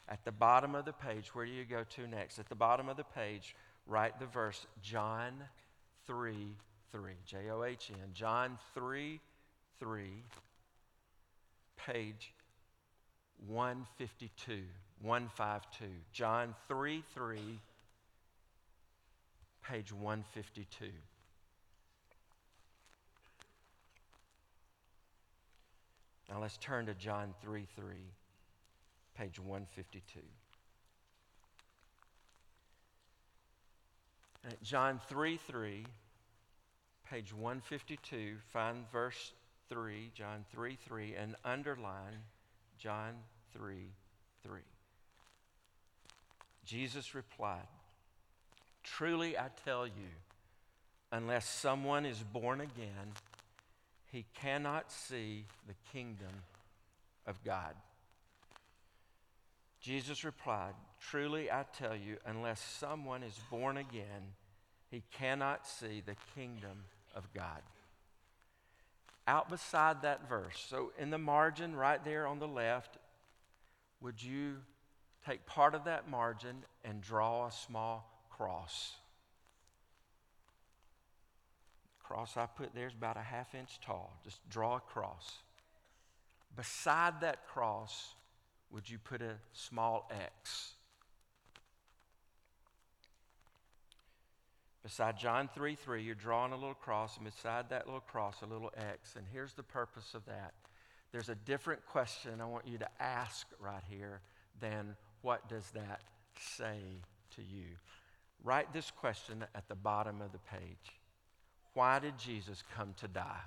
At 0.07 0.23
the 0.25 0.33
bottom 0.33 0.75
of 0.75 0.85
the 0.85 0.93
page, 0.93 1.35
where 1.35 1.47
do 1.47 1.53
you 1.53 1.65
go 1.65 1.83
to 1.83 2.07
next? 2.07 2.39
At 2.39 2.51
the 2.51 2.55
bottom 2.55 2.91
of 2.91 2.99
the 2.99 3.05
page, 3.05 3.57
write 3.87 4.21
the 4.21 4.27
verse 4.27 4.67
John 4.83 5.33
3 6.07 6.55
3. 6.93 7.13
J 7.27 7.51
O 7.51 7.65
H 7.65 7.91
N. 7.91 8.11
John 8.13 8.57
3 8.75 9.19
3, 9.81 10.09
page 11.77 12.33
152. 13.49 14.63
152. 15.05 15.85
John 16.13 16.55
3 16.67 17.03
3, 17.15 17.39
page 19.63 19.93
152. 19.93 20.87
Now 26.31 26.41
let's 26.41 26.57
turn 26.57 26.87
to 26.87 26.95
John 26.95 27.35
3 27.43 27.67
3, 27.77 27.85
page 29.15 29.39
152. 29.39 30.21
At 34.47 34.63
John 34.63 35.01
3 35.09 35.37
3, 35.37 35.87
page 37.11 37.35
152, 37.35 38.37
find 38.53 38.91
verse 38.91 39.35
3, 39.69 40.11
John 40.15 40.47
3 40.51 40.77
3, 40.77 41.15
and 41.15 41.37
underline 41.45 42.25
John 42.79 43.15
3 43.53 43.93
3. 44.43 44.61
Jesus 46.65 47.15
replied, 47.15 47.67
Truly 48.83 49.39
I 49.39 49.49
tell 49.65 49.87
you, 49.87 50.13
unless 51.13 51.49
someone 51.49 52.07
is 52.07 52.23
born 52.33 52.61
again, 52.61 53.13
he 54.11 54.25
cannot 54.35 54.93
see 54.93 55.45
the 55.67 55.75
kingdom 55.93 56.43
of 57.27 57.43
God. 57.45 57.75
Jesus 59.81 60.25
replied, 60.25 60.75
Truly 61.01 61.51
I 61.51 61.65
tell 61.77 61.95
you, 61.95 62.17
unless 62.25 62.61
someone 62.61 63.23
is 63.23 63.39
born 63.51 63.77
again, 63.77 64.33
he 64.91 65.03
cannot 65.19 65.67
see 65.67 66.03
the 66.05 66.17
kingdom 66.35 66.85
of 67.15 67.33
God. 67.35 67.61
Out 69.27 69.49
beside 69.49 70.03
that 70.03 70.29
verse, 70.29 70.65
so 70.69 70.93
in 70.99 71.11
the 71.11 71.19
margin 71.19 71.75
right 71.75 72.03
there 72.05 72.27
on 72.27 72.39
the 72.39 72.49
left, 72.49 72.99
would 74.01 74.23
you 74.23 74.57
take 75.27 75.47
part 75.47 75.75
of 75.75 75.85
that 75.85 76.09
margin 76.09 76.65
and 76.85 77.01
draw 77.01 77.47
a 77.47 77.53
small 77.53 78.27
cross? 78.31 78.95
cross 82.05 82.37
I 82.37 82.47
put 82.47 82.75
there 82.75 82.87
is 82.87 82.93
about 82.93 83.17
a 83.17 83.23
half 83.23 83.55
inch 83.55 83.81
tall. 83.81 84.17
Just 84.23 84.39
draw 84.49 84.77
a 84.77 84.81
cross. 84.81 85.39
Beside 86.55 87.21
that 87.23 87.49
cross, 87.49 88.15
would 88.71 88.89
you 88.89 88.99
put 88.99 89.21
a 89.21 89.35
small 89.53 90.09
X? 90.13 90.73
Beside 94.85 95.19
John 95.19 95.49
3 95.53 95.75
3, 95.75 96.03
you're 96.03 96.15
drawing 96.15 96.53
a 96.53 96.57
little 96.57 96.75
cross, 96.75 97.17
and 97.17 97.25
beside 97.25 97.71
that 97.71 97.87
little 97.87 98.01
cross, 98.01 98.43
a 98.43 98.47
little 98.47 98.71
X. 98.77 99.17
And 99.17 99.25
here's 99.33 99.55
the 99.55 99.63
purpose 99.63 100.15
of 100.15 100.25
that 100.27 100.53
there's 101.11 101.29
a 101.29 101.35
different 101.35 101.85
question 101.87 102.41
I 102.41 102.45
want 102.45 102.67
you 102.67 102.77
to 102.79 102.89
ask 103.01 103.47
right 103.61 103.83
here 103.89 104.21
than 104.61 104.97
what 105.25 105.49
does 105.49 105.65
that 105.71 106.03
say 106.39 106.79
to 107.35 107.41
you? 107.41 107.65
Write 108.45 108.75
this 108.75 108.91
question 108.91 109.43
at 109.55 109.67
the 109.69 109.75
bottom 109.75 110.21
of 110.21 110.33
the 110.33 110.39
page 110.39 110.93
Why 111.73 111.99
did 111.99 112.19
Jesus 112.19 112.63
come 112.77 112.95
to 112.99 113.09
die? 113.09 113.45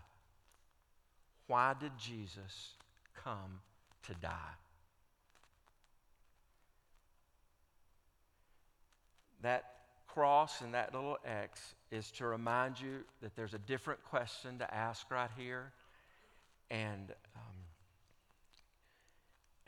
Why 1.46 1.75
did 1.79 1.91
Jesus 1.98 2.74
come 3.24 3.62
to 4.07 4.13
die? 4.15 4.55
That 9.43 9.63
cross 10.07 10.62
and 10.62 10.74
that 10.74 10.96
little 10.96 11.19
X 11.24 11.75
is 11.91 12.10
to 12.13 12.25
remind 12.25 12.81
you 12.81 13.01
that 13.22 13.36
there's 13.36 13.53
a 13.53 13.60
different 13.60 14.03
question 14.03 14.57
to 14.57 14.74
ask 14.74 15.10
right 15.12 15.29
here. 15.38 15.72
And, 16.72 17.13
um, 17.36 17.56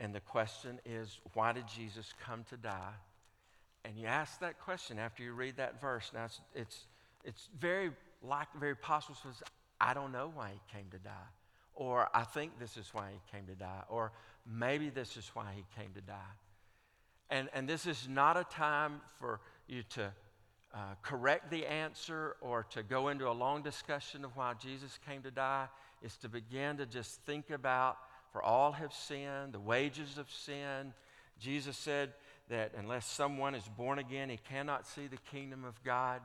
and 0.00 0.14
the 0.14 0.20
question 0.20 0.80
is, 0.84 1.20
why 1.34 1.52
did 1.52 1.68
Jesus 1.68 2.14
come 2.24 2.44
to 2.48 2.56
die? 2.56 2.94
And 3.84 3.96
you 3.96 4.06
ask 4.06 4.40
that 4.40 4.58
question 4.58 4.98
after 4.98 5.22
you 5.22 5.32
read 5.32 5.58
that 5.58 5.80
verse. 5.80 6.10
Now, 6.14 6.24
it's, 6.24 6.40
it's, 6.54 6.86
it's 7.24 7.48
very, 7.58 7.90
like, 8.22 8.48
very 8.58 8.74
possible 8.74 9.14
to 9.22 9.28
say, 9.28 9.44
I 9.80 9.94
don't 9.94 10.10
know 10.10 10.30
why 10.34 10.50
he 10.52 10.76
came 10.76 10.86
to 10.90 10.98
die. 10.98 11.28
Or 11.74 12.08
I 12.14 12.24
think 12.24 12.58
this 12.58 12.76
is 12.76 12.88
why 12.92 13.10
he 13.12 13.36
came 13.36 13.46
to 13.46 13.54
die. 13.54 13.82
Or 13.88 14.12
maybe 14.50 14.90
this 14.90 15.16
is 15.16 15.30
why 15.34 15.52
he 15.54 15.64
came 15.80 15.92
to 15.92 16.00
die. 16.00 16.32
And, 17.30 17.48
and 17.54 17.68
this 17.68 17.86
is 17.86 18.08
not 18.08 18.36
a 18.36 18.44
time 18.44 19.00
for 19.18 19.40
you 19.68 19.82
to 19.90 20.12
uh, 20.74 20.78
correct 21.02 21.50
the 21.50 21.66
answer 21.66 22.36
or 22.40 22.64
to 22.70 22.82
go 22.82 23.08
into 23.08 23.28
a 23.28 23.32
long 23.32 23.62
discussion 23.62 24.24
of 24.24 24.36
why 24.36 24.54
Jesus 24.54 24.98
came 25.06 25.22
to 25.22 25.30
die. 25.30 25.68
It's 26.02 26.16
to 26.18 26.28
begin 26.28 26.76
to 26.78 26.86
just 26.86 27.20
think 27.22 27.50
about, 27.50 27.96
for 28.32 28.42
all 28.42 28.72
have 28.72 28.92
sinned, 28.92 29.52
the 29.52 29.60
wages 29.60 30.18
of 30.18 30.30
sin. 30.30 30.92
Jesus 31.38 31.76
said 31.76 32.12
that 32.48 32.72
unless 32.76 33.06
someone 33.06 33.54
is 33.54 33.64
born 33.76 33.98
again, 33.98 34.28
he 34.28 34.38
cannot 34.48 34.86
see 34.86 35.06
the 35.06 35.18
kingdom 35.30 35.64
of 35.64 35.82
God. 35.82 36.20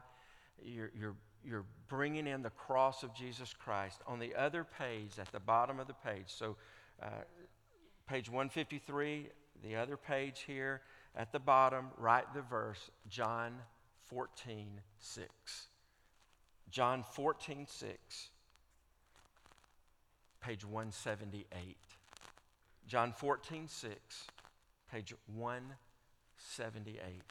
You're, 0.63 0.91
you're, 0.97 1.15
you're 1.43 1.65
bringing 1.87 2.27
in 2.27 2.41
the 2.41 2.49
cross 2.49 3.03
of 3.03 3.13
Jesus 3.13 3.53
Christ. 3.53 4.01
On 4.07 4.19
the 4.19 4.35
other 4.35 4.63
page, 4.63 5.19
at 5.19 5.31
the 5.31 5.39
bottom 5.39 5.79
of 5.79 5.87
the 5.87 5.93
page, 5.93 6.25
so 6.27 6.55
uh, 7.01 7.07
page 8.07 8.29
153, 8.29 9.27
the 9.63 9.75
other 9.75 9.97
page 9.97 10.43
here, 10.45 10.81
at 11.15 11.31
the 11.31 11.39
bottom, 11.39 11.87
write 11.97 12.33
the 12.33 12.41
verse 12.41 12.89
John 13.09 13.53
14, 14.09 14.67
6. 14.99 15.67
John 16.69 17.03
14, 17.13 17.67
6, 17.69 18.29
page 20.41 20.65
178. 20.65 21.77
John 22.87 23.13
14, 23.13 23.67
6, 23.67 24.27
page 24.91 25.13
178. 25.33 27.21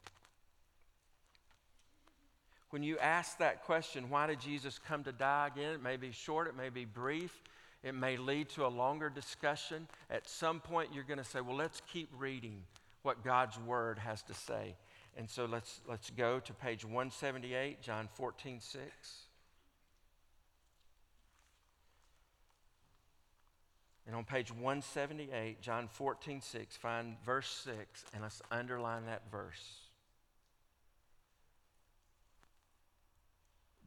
When 2.71 2.83
you 2.83 2.97
ask 2.97 3.37
that 3.37 3.63
question, 3.63 4.09
why 4.09 4.27
did 4.27 4.41
Jesus 4.41 4.79
come 4.85 5.03
to 5.05 5.13
die 5.13 5.49
again? 5.53 5.75
It 5.75 5.81
may 5.81 5.95
be 5.95 6.11
short, 6.11 6.47
it 6.47 6.57
may 6.57 6.67
be 6.69 6.83
brief, 6.83 7.41
it 7.83 7.95
may 7.95 8.17
lead 8.17 8.49
to 8.49 8.65
a 8.65 8.67
longer 8.67 9.09
discussion. 9.09 9.87
At 10.09 10.27
some 10.27 10.59
point, 10.59 10.89
you're 10.93 11.03
going 11.03 11.19
to 11.19 11.23
say, 11.23 11.39
well, 11.39 11.55
let's 11.55 11.81
keep 11.91 12.09
reading 12.17 12.63
what 13.03 13.23
God's 13.23 13.57
word 13.59 13.99
has 13.99 14.23
to 14.23 14.33
say. 14.33 14.75
And 15.15 15.29
so 15.29 15.45
let's, 15.45 15.79
let's 15.87 16.09
go 16.09 16.39
to 16.41 16.53
page 16.53 16.83
178, 16.83 17.81
John 17.81 18.09
14, 18.15 18.59
6. 18.59 18.81
And 24.07 24.15
on 24.15 24.23
page 24.23 24.51
178, 24.51 25.61
John 25.61 25.87
14, 25.91 26.41
6, 26.41 26.77
find 26.77 27.15
verse 27.25 27.49
6, 27.65 28.05
and 28.13 28.21
let's 28.21 28.41
underline 28.51 29.07
that 29.07 29.23
verse. 29.31 29.85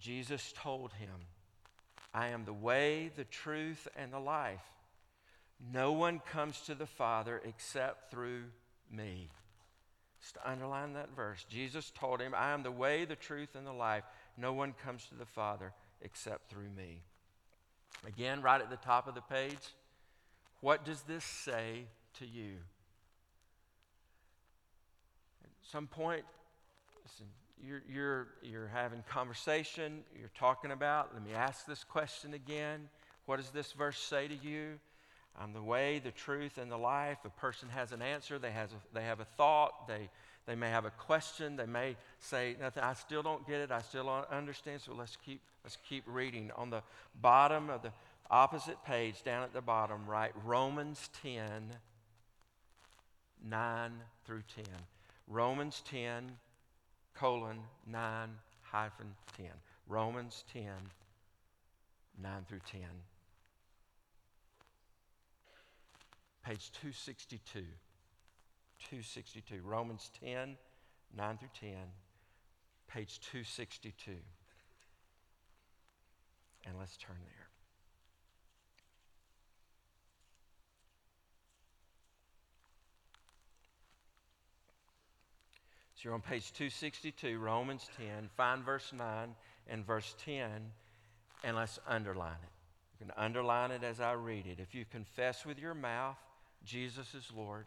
Jesus 0.01 0.53
told 0.57 0.93
him, 0.95 1.11
I 2.13 2.29
am 2.29 2.45
the 2.45 2.53
way, 2.53 3.11
the 3.15 3.25
truth, 3.25 3.87
and 3.97 4.13
the 4.13 4.19
life. 4.19 4.65
No 5.73 5.93
one 5.93 6.21
comes 6.33 6.61
to 6.63 6.75
the 6.75 6.87
Father 6.87 7.41
except 7.45 8.11
through 8.11 8.45
me. 8.91 9.29
Just 10.21 10.35
to 10.35 10.51
underline 10.51 10.95
that 10.95 11.15
verse. 11.15 11.45
Jesus 11.49 11.93
told 11.97 12.21
him, 12.21 12.35
I 12.37 12.51
am 12.51 12.63
the 12.63 12.73
way, 12.73 13.05
the 13.05 13.17
truth, 13.17 13.55
and 13.55 13.67
the 13.67 13.73
life. 13.73 14.05
No 14.37 14.53
one 14.53 14.75
comes 14.85 15.07
to 15.07 15.15
the 15.15 15.27
Father 15.27 15.73
except 16.01 16.51
through 16.51 16.71
me. 16.77 17.03
Again, 18.07 18.43
right 18.43 18.61
at 18.61 18.71
the 18.71 18.77
top 18.77 19.09
of 19.09 19.15
the 19.15 19.21
page, 19.21 19.75
what 20.61 20.85
does 20.85 21.03
this 21.03 21.25
say 21.25 21.85
to 22.19 22.27
you? 22.27 22.57
At 25.45 25.51
some 25.63 25.87
point, 25.87 26.25
listen, 27.05 27.27
you're, 27.65 27.83
you're, 27.89 28.29
you're 28.43 28.69
having 28.69 29.03
conversation, 29.09 30.03
you're 30.19 30.31
talking 30.39 30.71
about, 30.71 31.11
let 31.15 31.25
me 31.25 31.33
ask 31.33 31.67
this 31.67 31.85
question 31.85 32.35
again. 32.35 32.89
What 33.27 33.37
does 33.37 33.51
this 33.51 33.73
verse 33.73 33.99
say 33.99 34.29
to 34.29 34.35
you? 34.35 34.79
I'm 35.41 35.53
the 35.53 35.63
way, 35.63 36.01
the 36.03 36.11
truth, 36.11 36.59
and 36.59 36.71
the 36.71 36.77
life. 36.77 37.19
A 37.25 37.31
person 37.31 37.69
has 37.69 37.93
an 37.93 38.03
answer, 38.03 38.39
they, 38.39 38.51
has 38.51 38.71
a, 38.73 38.95
they 38.95 39.05
have 39.05 39.21
a 39.21 39.25
thought, 39.25 39.87
they, 39.87 40.09
they 40.47 40.55
may 40.55 40.71
have 40.71 40.85
a 40.85 40.91
question, 40.91 41.57
they 41.57 41.67
may 41.67 41.97
say, 42.19 42.57
Nothing, 42.61 42.83
I 42.83 42.95
still 42.95 43.23
don't 43.23 43.47
get 43.47 43.61
it, 43.61 43.71
I 43.71 43.81
still 43.81 44.05
don't 44.05 44.29
understand, 44.31 44.81
so 44.81 44.95
let's 44.95 45.17
keep, 45.17 45.41
let's 45.63 45.77
keep 45.89 46.05
reading. 46.07 46.51
On 46.57 46.71
the 46.71 46.83
bottom 47.21 47.71
of 47.71 47.83
the 47.83 47.93
opposite 48.31 48.83
page, 48.85 49.23
down 49.23 49.43
at 49.43 49.53
the 49.53 49.61
bottom, 49.61 50.07
write 50.07 50.33
Romans 50.45 51.09
10, 51.23 51.43
9 53.49 53.93
through 54.25 54.43
10. 54.55 54.65
Romans 55.27 55.83
10, 55.89 56.33
colon, 57.15 57.59
9 57.87 58.29
hyphen 58.63 59.15
10. 59.37 59.47
Romans 59.87 60.45
10, 60.53 60.65
9 62.21 62.45
through 62.49 62.61
10. 62.71 62.81
page 66.49 66.73
262. 66.73 67.61
262. 68.79 69.61
Romans 69.63 70.11
10, 70.19 70.57
9 71.15 71.39
through 71.39 71.49
10, 71.61 71.71
page 72.87 73.21
262. 73.21 74.13
And 76.65 76.79
let's 76.79 76.97
turn 76.97 77.17
there. 77.25 77.48
So 85.99 86.03
you're 86.05 86.15
on 86.15 86.21
page 86.21 86.53
262, 86.53 87.41
Romans 87.41 87.91
10. 87.97 88.29
Find 88.37 88.63
verse 88.63 88.93
9 88.97 89.35
and 89.69 89.85
verse 89.85 90.15
10, 90.25 90.49
and 91.43 91.57
let's 91.57 91.81
underline 91.89 92.39
it. 92.41 93.01
You 93.01 93.07
can 93.07 93.15
underline 93.17 93.73
it 93.73 93.83
as 93.83 94.01
I 94.01 94.13
read 94.13 94.47
it. 94.47 94.61
If 94.61 94.77
you 94.77 94.85
confess 94.89 95.45
with 95.45 95.59
your 95.59 95.75
mouth 95.75 96.17
Jesus 96.65 97.17
is 97.17 97.33
Lord, 97.37 97.65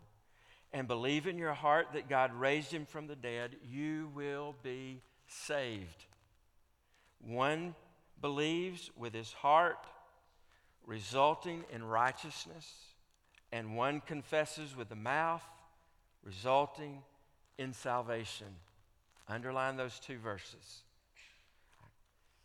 and 0.71 0.87
believe 0.87 1.27
in 1.27 1.37
your 1.37 1.53
heart 1.53 1.87
that 1.93 2.07
God 2.07 2.33
raised 2.33 2.71
him 2.71 2.85
from 2.85 3.07
the 3.07 3.17
dead, 3.17 3.57
you 3.69 4.09
will 4.15 4.55
be 4.63 5.01
saved. 5.27 6.05
One 7.19 7.75
believes 8.21 8.91
with 8.95 9.13
his 9.13 9.33
heart, 9.33 9.85
resulting 10.85 11.65
in 11.73 11.83
righteousness, 11.83 12.71
and 13.51 13.75
one 13.75 13.99
confesses 13.99 14.73
with 14.73 14.87
the 14.87 14.95
mouth, 14.95 15.43
resulting 16.23 17.01
in 17.57 17.73
salvation. 17.73 18.47
Underline 19.27 19.77
those 19.77 19.99
two 19.99 20.17
verses. 20.17 20.81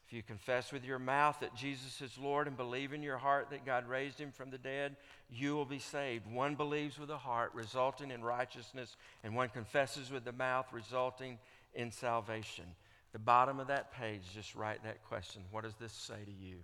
If 0.07 0.13
you 0.13 0.23
confess 0.23 0.73
with 0.73 0.85
your 0.85 1.01
mouth 1.01 1.39
that 1.41 1.57
Jesus 1.57 2.01
is 2.01 2.17
Lord 2.17 2.47
and 2.47 2.57
believe 2.57 2.93
in 2.93 3.03
your 3.03 3.19
heart 3.19 3.51
that 3.51 3.67
God 3.67 3.89
raised 3.89 4.21
him 4.21 4.31
from 4.31 4.51
the 4.51 4.59
dead, 4.59 4.95
you 5.29 5.57
will 5.57 5.65
be 5.65 5.81
saved. 5.81 6.31
One 6.31 6.55
believes 6.55 6.97
with 6.97 7.09
the 7.09 7.19
heart, 7.19 7.51
resulting 7.55 8.13
in 8.13 8.23
righteousness, 8.23 8.97
and 9.25 9.35
one 9.35 9.49
confesses 9.49 10.13
with 10.13 10.25
the 10.25 10.33
mouth, 10.33 10.67
resulting 10.73 11.39
in 11.75 11.91
salvation. 11.91 12.67
the 13.13 13.19
bottom 13.19 13.59
of 13.59 13.67
that 13.67 13.93
page, 13.93 14.23
just 14.33 14.55
write 14.55 14.85
that 14.85 15.05
question 15.05 15.43
What 15.51 15.65
does 15.65 15.75
this 15.75 15.93
say 15.93 16.25
to 16.25 16.33
you? 16.33 16.59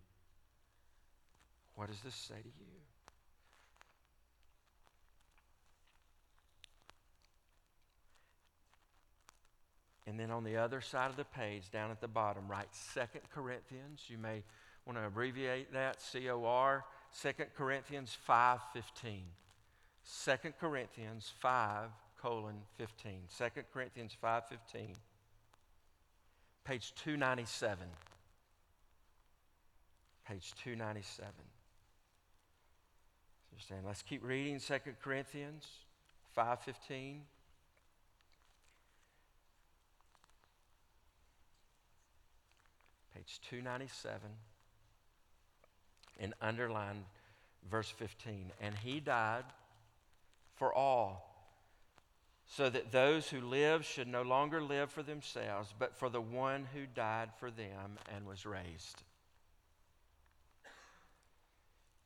What 1.74 1.88
does 1.88 2.00
this 2.00 2.14
say 2.14 2.40
to 2.40 2.48
you? 2.48 2.81
And 10.12 10.20
then 10.20 10.30
on 10.30 10.44
the 10.44 10.58
other 10.58 10.82
side 10.82 11.08
of 11.08 11.16
the 11.16 11.24
page, 11.24 11.70
down 11.70 11.90
at 11.90 12.02
the 12.02 12.06
bottom, 12.06 12.46
write 12.46 12.68
Second 12.72 13.22
Corinthians. 13.34 14.02
You 14.08 14.18
may 14.18 14.42
want 14.84 14.98
to 14.98 15.06
abbreviate 15.06 15.72
that, 15.72 16.02
C-O-R, 16.02 16.84
2 17.18 17.32
Corinthians 17.56 18.18
5.15. 18.28 19.22
2 20.42 20.52
Corinthians 20.60 21.32
5, 21.40 21.88
colon 22.20 22.56
15. 22.76 23.20
2 23.38 23.44
Corinthians 23.72 24.14
5.15. 24.22 24.96
Page 26.62 26.92
297. 26.94 27.86
Page 30.28 30.52
297. 30.62 31.32
So 33.66 33.74
let's 33.86 34.02
keep 34.02 34.22
reading 34.22 34.60
2 34.60 34.74
Corinthians 35.02 35.66
5.15. 36.36 37.20
page 43.22 43.40
297, 43.48 44.20
and 46.20 46.34
underline 46.40 47.04
verse 47.70 47.88
15. 47.90 48.50
And 48.60 48.74
he 48.82 49.00
died 49.00 49.44
for 50.56 50.74
all, 50.74 51.28
so 52.46 52.68
that 52.68 52.92
those 52.92 53.28
who 53.28 53.40
live 53.40 53.84
should 53.84 54.08
no 54.08 54.22
longer 54.22 54.60
live 54.60 54.90
for 54.90 55.02
themselves, 55.02 55.72
but 55.78 55.96
for 55.96 56.08
the 56.08 56.20
one 56.20 56.66
who 56.74 56.80
died 56.94 57.30
for 57.38 57.50
them 57.50 57.98
and 58.14 58.26
was 58.26 58.44
raised. 58.44 59.02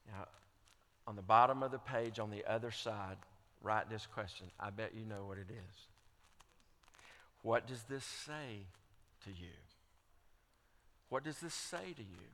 Now, 0.09 0.27
on 1.07 1.17
the 1.17 1.23
bottom 1.23 1.63
of 1.63 1.71
the 1.71 1.79
page 1.79 2.19
on 2.19 2.31
the 2.31 2.45
other 2.47 2.71
side, 2.71 3.17
write 3.63 3.91
this 3.91 4.07
question. 4.07 4.47
I 4.61 4.71
bet 4.71 4.93
you 4.95 5.05
know 5.05 5.25
what 5.27 5.39
it 5.39 5.51
is. 5.51 5.77
What 7.43 7.67
does 7.67 7.83
this 7.85 8.05
say 8.05 8.67
to 9.25 9.31
you? 9.31 9.49
What 11.09 11.25
does 11.25 11.39
this 11.39 11.55
say 11.55 11.93
to 11.95 12.03
you? 12.03 12.27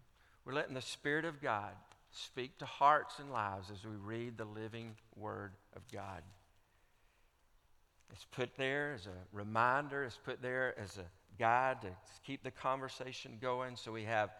We're 0.44 0.54
letting 0.54 0.74
the 0.74 0.80
Spirit 0.80 1.24
of 1.24 1.40
God 1.40 1.72
speak 2.10 2.58
to 2.58 2.66
hearts 2.66 3.18
and 3.18 3.32
lives 3.32 3.70
as 3.70 3.84
we 3.84 3.96
read 3.96 4.36
the 4.36 4.44
living 4.44 4.96
Word 5.16 5.52
of 5.74 5.82
God. 5.92 6.22
It's 8.12 8.26
put 8.32 8.56
there 8.56 8.92
as 8.94 9.06
a 9.06 9.36
reminder, 9.36 10.04
it's 10.04 10.18
put 10.22 10.42
there 10.42 10.78
as 10.78 10.98
a 10.98 11.04
guide 11.38 11.80
to 11.82 11.88
keep 12.24 12.42
the 12.42 12.50
conversation 12.50 13.38
going. 13.40 13.76
So 13.76 13.90
we 13.92 14.04
have 14.04 14.30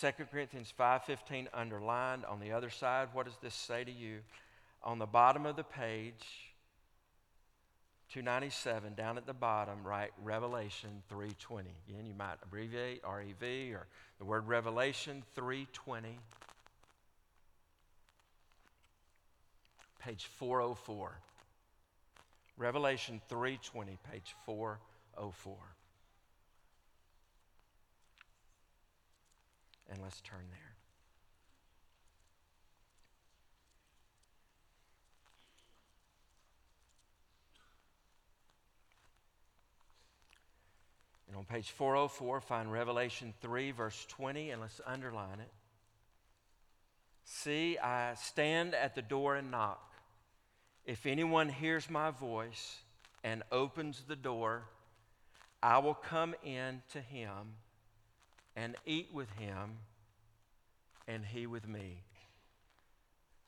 2 0.00 0.26
Corinthians 0.30 0.72
5:15 0.76 1.48
underlined 1.54 2.24
on 2.24 2.40
the 2.40 2.52
other 2.52 2.70
side. 2.70 3.08
What 3.12 3.26
does 3.26 3.36
this 3.40 3.54
say 3.54 3.84
to 3.84 3.92
you? 3.92 4.22
On 4.82 4.98
the 4.98 5.06
bottom 5.06 5.46
of 5.46 5.56
the 5.56 5.64
page, 5.64 6.53
297 8.14 8.94
down 8.94 9.18
at 9.18 9.26
the 9.26 9.32
bottom 9.32 9.82
write 9.82 10.12
revelation 10.22 11.02
320 11.08 11.68
again 11.88 12.06
you 12.06 12.14
might 12.14 12.36
abbreviate 12.44 13.02
rev 13.02 13.42
or 13.74 13.88
the 14.20 14.24
word 14.24 14.46
revelation 14.46 15.24
320 15.34 16.20
page 19.98 20.26
404 20.38 21.18
revelation 22.56 23.20
320 23.28 23.98
page 24.08 24.36
404 24.46 25.56
and 29.90 30.00
let's 30.00 30.20
turn 30.20 30.44
there 30.52 30.73
And 41.34 41.40
on 41.40 41.46
page 41.46 41.72
404, 41.72 42.40
find 42.42 42.70
Revelation 42.70 43.34
3, 43.40 43.72
verse 43.72 44.06
20, 44.08 44.50
and 44.50 44.60
let's 44.60 44.80
underline 44.86 45.40
it. 45.40 45.50
See, 47.24 47.76
I 47.76 48.14
stand 48.14 48.72
at 48.72 48.94
the 48.94 49.02
door 49.02 49.34
and 49.34 49.50
knock. 49.50 49.94
If 50.84 51.06
anyone 51.06 51.48
hears 51.48 51.90
my 51.90 52.12
voice 52.12 52.76
and 53.24 53.42
opens 53.50 54.04
the 54.06 54.14
door, 54.14 54.62
I 55.60 55.78
will 55.78 55.94
come 55.94 56.36
in 56.44 56.82
to 56.92 57.00
him 57.00 57.56
and 58.54 58.76
eat 58.86 59.08
with 59.12 59.32
him, 59.32 59.78
and 61.08 61.24
he 61.24 61.48
with 61.48 61.66
me. 61.66 62.04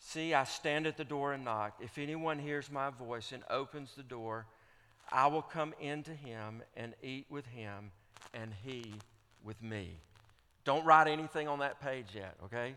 See, 0.01 0.35
I 0.35 0.43
stand 0.43 0.89
at 0.89 0.97
the 0.97 1.05
door 1.05 1.35
and 1.35 1.45
knock. 1.45 1.77
If 1.81 1.99
anyone 1.99 2.41
hears 2.41 2.69
my 2.69 2.91
voice 2.91 3.31
and 3.31 3.45
opens 3.49 3.95
the 3.95 4.03
door, 4.03 4.47
I 5.11 5.29
will 5.29 5.43
come 5.43 5.75
into 5.81 6.13
him 6.13 6.63
and 6.77 6.95
eat 7.03 7.27
with 7.31 7.47
him, 7.47 7.93
and 8.35 8.53
he 8.65 8.95
with 9.45 9.63
me. 9.63 9.99
Don't 10.65 10.85
write 10.85 11.07
anything 11.07 11.47
on 11.47 11.61
that 11.61 11.81
page 11.81 12.07
yet, 12.15 12.35
okay? 12.45 12.75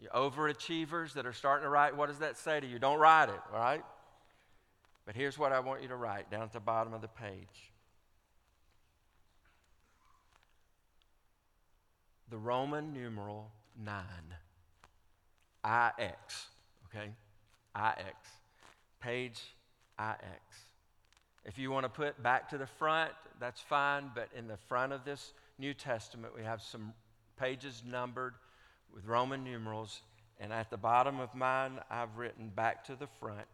You 0.00 0.08
overachievers 0.14 1.14
that 1.14 1.26
are 1.26 1.32
starting 1.32 1.64
to 1.64 1.70
write, 1.70 1.96
what 1.96 2.08
does 2.08 2.18
that 2.18 2.36
say 2.36 2.60
to 2.60 2.66
you? 2.66 2.78
Don't 2.78 2.98
write 2.98 3.30
it, 3.30 3.40
all 3.52 3.58
right? 3.58 3.82
But 5.06 5.16
here's 5.16 5.38
what 5.38 5.52
I 5.52 5.60
want 5.60 5.82
you 5.82 5.88
to 5.88 5.96
write 5.96 6.30
down 6.30 6.42
at 6.42 6.52
the 6.52 6.60
bottom 6.60 6.92
of 6.92 7.00
the 7.00 7.08
page. 7.08 7.72
The 12.30 12.36
Roman 12.36 12.92
numeral 12.92 13.50
9. 13.82 14.04
IX, 15.64 16.46
okay? 16.86 17.10
IX. 17.74 18.28
Page 19.00 19.42
IX. 19.98 20.67
If 21.48 21.56
you 21.56 21.70
want 21.70 21.84
to 21.84 21.88
put 21.88 22.22
back 22.22 22.50
to 22.50 22.58
the 22.58 22.66
front, 22.66 23.10
that's 23.40 23.58
fine, 23.58 24.10
but 24.14 24.28
in 24.36 24.48
the 24.48 24.58
front 24.68 24.92
of 24.92 25.06
this 25.06 25.32
New 25.58 25.72
Testament, 25.72 26.34
we 26.36 26.42
have 26.44 26.60
some 26.60 26.92
pages 27.40 27.82
numbered 27.86 28.34
with 28.94 29.06
Roman 29.06 29.42
numerals, 29.44 30.02
and 30.38 30.52
at 30.52 30.68
the 30.68 30.76
bottom 30.76 31.20
of 31.20 31.34
mine, 31.34 31.80
I've 31.90 32.18
written 32.18 32.52
back 32.54 32.84
to 32.84 32.96
the 32.96 33.06
front, 33.18 33.46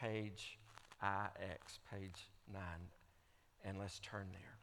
page 0.00 0.56
IX, 1.02 1.78
page 1.92 2.28
9. 2.52 2.62
And 3.64 3.80
let's 3.80 3.98
turn 3.98 4.28
there. 4.30 4.58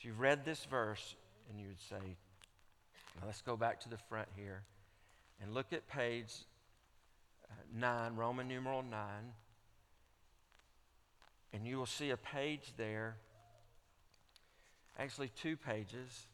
So 0.00 0.08
you've 0.08 0.20
read 0.20 0.46
this 0.46 0.64
verse, 0.64 1.14
and 1.50 1.60
you 1.60 1.66
would 1.68 1.80
say, 1.80 2.16
let's 3.26 3.42
go 3.42 3.54
back 3.54 3.80
to 3.80 3.90
the 3.90 3.98
front 4.08 4.28
here 4.34 4.62
and 5.42 5.52
look 5.52 5.74
at 5.74 5.86
page 5.88 6.32
uh, 7.50 7.54
9, 7.78 8.16
Roman 8.16 8.48
numeral 8.48 8.82
9. 8.82 8.98
And 11.54 11.64
you 11.64 11.78
will 11.78 11.86
see 11.86 12.10
a 12.10 12.16
page 12.16 12.72
there, 12.76 13.14
actually, 14.98 15.30
two 15.40 15.56
pages, 15.56 16.26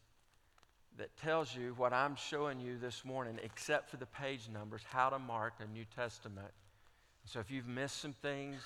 that 0.96 1.14
tells 1.18 1.54
you 1.54 1.74
what 1.76 1.92
I'm 1.92 2.16
showing 2.16 2.58
you 2.58 2.78
this 2.78 3.04
morning, 3.04 3.38
except 3.42 3.90
for 3.90 3.98
the 3.98 4.06
page 4.06 4.48
numbers, 4.50 4.80
how 4.88 5.10
to 5.10 5.18
mark 5.18 5.54
a 5.60 5.70
New 5.70 5.84
Testament. 5.94 6.50
So 7.26 7.38
if 7.38 7.50
you've 7.50 7.68
missed 7.68 8.00
some 8.00 8.14
things, 8.14 8.62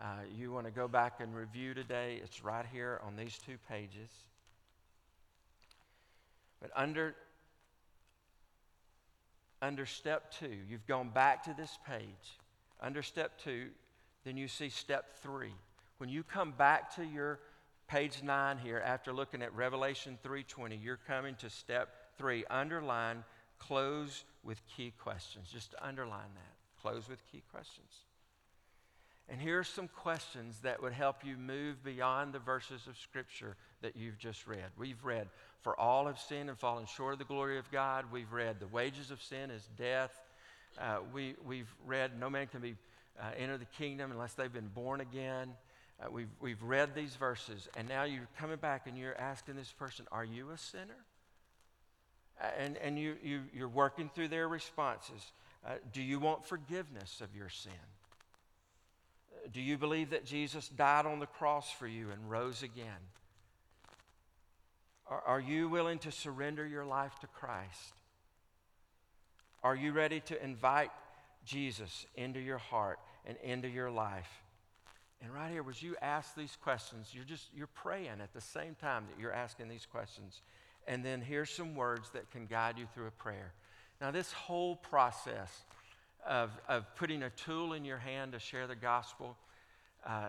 uh, 0.00 0.24
you 0.36 0.50
want 0.52 0.66
to 0.66 0.72
go 0.72 0.88
back 0.88 1.20
and 1.20 1.34
review 1.34 1.72
today, 1.72 2.20
it's 2.22 2.42
right 2.42 2.66
here 2.72 3.00
on 3.06 3.14
these 3.14 3.38
two 3.38 3.56
pages. 3.68 4.10
But 6.60 6.70
under, 6.74 7.14
under 9.62 9.86
step 9.86 10.32
two, 10.32 10.56
you've 10.68 10.86
gone 10.86 11.10
back 11.10 11.44
to 11.44 11.54
this 11.56 11.78
page. 11.86 12.38
Under 12.80 13.02
step 13.02 13.38
two, 13.38 13.68
then 14.24 14.36
you 14.36 14.48
see 14.48 14.68
step 14.68 15.16
three. 15.22 15.54
When 15.98 16.08
you 16.10 16.22
come 16.22 16.52
back 16.52 16.94
to 16.96 17.04
your 17.04 17.40
page 17.88 18.22
9 18.22 18.58
here 18.58 18.82
after 18.84 19.12
looking 19.12 19.42
at 19.42 19.54
Revelation 19.54 20.18
3:20, 20.22 20.76
you're 20.76 20.98
coming 20.98 21.36
to 21.36 21.48
step 21.48 22.16
3. 22.18 22.44
Underline 22.46 23.24
close 23.58 24.24
with 24.42 24.60
key 24.66 24.92
questions. 24.98 25.50
Just 25.50 25.74
underline 25.80 26.34
that. 26.34 26.82
Close 26.82 27.08
with 27.08 27.24
key 27.30 27.42
questions. 27.50 28.04
And 29.28 29.40
here 29.40 29.58
are 29.58 29.64
some 29.64 29.88
questions 29.88 30.60
that 30.60 30.80
would 30.80 30.92
help 30.92 31.24
you 31.24 31.36
move 31.36 31.82
beyond 31.82 32.32
the 32.32 32.38
verses 32.38 32.86
of 32.86 32.96
Scripture 32.96 33.56
that 33.82 33.96
you've 33.96 34.18
just 34.18 34.46
read. 34.46 34.70
We've 34.76 35.02
read, 35.04 35.28
For 35.62 35.78
all 35.78 36.06
have 36.06 36.20
sinned 36.20 36.48
and 36.48 36.58
fallen 36.58 36.86
short 36.86 37.14
of 37.14 37.18
the 37.18 37.24
glory 37.24 37.58
of 37.58 37.68
God. 37.72 38.04
We've 38.12 38.32
read, 38.32 38.60
The 38.60 38.68
wages 38.68 39.10
of 39.10 39.20
sin 39.20 39.50
is 39.50 39.68
death. 39.76 40.12
Uh, 40.78 40.98
we, 41.12 41.34
we've 41.44 41.74
read, 41.84 42.20
No 42.20 42.30
man 42.30 42.46
can 42.46 42.60
be, 42.60 42.76
uh, 43.20 43.30
enter 43.36 43.58
the 43.58 43.64
kingdom 43.64 44.12
unless 44.12 44.34
they've 44.34 44.52
been 44.52 44.68
born 44.68 45.00
again. 45.00 45.54
Uh, 46.00 46.10
we've, 46.10 46.28
we've 46.40 46.62
read 46.62 46.94
these 46.94 47.16
verses, 47.16 47.68
and 47.76 47.88
now 47.88 48.04
you're 48.04 48.28
coming 48.38 48.58
back 48.58 48.86
and 48.86 48.98
you're 48.98 49.18
asking 49.18 49.56
this 49.56 49.72
person, 49.72 50.06
Are 50.12 50.24
you 50.24 50.50
a 50.50 50.58
sinner? 50.58 51.04
Uh, 52.40 52.48
and 52.58 52.76
and 52.78 52.98
you, 52.98 53.16
you, 53.22 53.42
you're 53.54 53.68
working 53.68 54.10
through 54.14 54.28
their 54.28 54.46
responses. 54.48 55.32
Uh, 55.66 55.74
do 55.92 56.02
you 56.02 56.20
want 56.20 56.44
forgiveness 56.44 57.20
of 57.20 57.34
your 57.34 57.48
sin? 57.48 57.72
Uh, 59.32 59.48
do 59.52 59.62
you 59.62 59.78
believe 59.78 60.10
that 60.10 60.24
Jesus 60.24 60.68
died 60.68 61.06
on 61.06 61.18
the 61.18 61.26
cross 61.26 61.70
for 61.72 61.86
you 61.86 62.10
and 62.10 62.30
rose 62.30 62.62
again? 62.62 63.08
Are, 65.08 65.22
are 65.26 65.40
you 65.40 65.68
willing 65.68 65.98
to 66.00 66.12
surrender 66.12 66.66
your 66.66 66.84
life 66.84 67.18
to 67.20 67.26
Christ? 67.26 67.94
Are 69.62 69.74
you 69.74 69.92
ready 69.92 70.20
to 70.20 70.44
invite 70.44 70.90
Jesus 71.44 72.06
into 72.14 72.38
your 72.38 72.58
heart 72.58 72.98
and 73.24 73.36
into 73.42 73.68
your 73.68 73.90
life? 73.90 74.28
And 75.22 75.32
right 75.32 75.50
here, 75.50 75.64
as 75.68 75.82
you 75.82 75.96
ask 76.02 76.34
these 76.34 76.56
questions, 76.62 77.10
you're 77.12 77.24
just 77.24 77.48
you're 77.54 77.68
praying 77.68 78.20
at 78.22 78.32
the 78.34 78.40
same 78.40 78.74
time 78.74 79.04
that 79.08 79.20
you're 79.20 79.32
asking 79.32 79.68
these 79.68 79.86
questions. 79.86 80.42
And 80.86 81.04
then 81.04 81.20
here's 81.20 81.50
some 81.50 81.74
words 81.74 82.10
that 82.10 82.30
can 82.30 82.46
guide 82.46 82.78
you 82.78 82.86
through 82.94 83.06
a 83.06 83.12
prayer. 83.12 83.52
Now, 84.00 84.10
this 84.10 84.32
whole 84.32 84.76
process 84.76 85.64
of, 86.26 86.50
of 86.68 86.84
putting 86.96 87.22
a 87.22 87.30
tool 87.30 87.72
in 87.72 87.84
your 87.84 87.98
hand 87.98 88.32
to 88.32 88.38
share 88.38 88.66
the 88.66 88.76
gospel, 88.76 89.36
uh, 90.06 90.28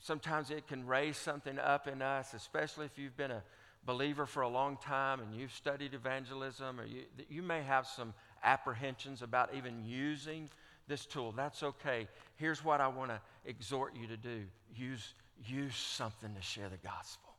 sometimes 0.00 0.50
it 0.50 0.66
can 0.66 0.86
raise 0.86 1.16
something 1.16 1.58
up 1.58 1.88
in 1.88 2.02
us, 2.02 2.34
especially 2.34 2.86
if 2.86 2.98
you've 2.98 3.16
been 3.16 3.30
a 3.30 3.42
believer 3.84 4.26
for 4.26 4.42
a 4.42 4.48
long 4.48 4.76
time 4.76 5.20
and 5.20 5.34
you've 5.34 5.52
studied 5.52 5.94
evangelism, 5.94 6.78
or 6.78 6.84
you, 6.84 7.02
you 7.28 7.42
may 7.42 7.62
have 7.62 7.86
some 7.86 8.12
apprehensions 8.44 9.22
about 9.22 9.54
even 9.54 9.82
using 9.84 10.48
this 10.88 11.06
tool. 11.06 11.32
That's 11.32 11.62
okay. 11.62 12.08
Here's 12.36 12.64
what 12.64 12.80
I 12.80 12.88
want 12.88 13.10
to 13.10 13.20
exhort 13.44 13.96
you 13.96 14.06
to 14.08 14.16
do 14.16 14.44
use, 14.74 15.14
use 15.46 15.76
something 15.76 16.34
to 16.34 16.42
share 16.42 16.68
the 16.68 16.76
gospel. 16.78 17.30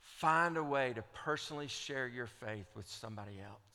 Find 0.00 0.56
a 0.56 0.64
way 0.64 0.92
to 0.94 1.02
personally 1.14 1.68
share 1.68 2.08
your 2.08 2.26
faith 2.26 2.66
with 2.74 2.88
somebody 2.88 3.38
else. 3.40 3.68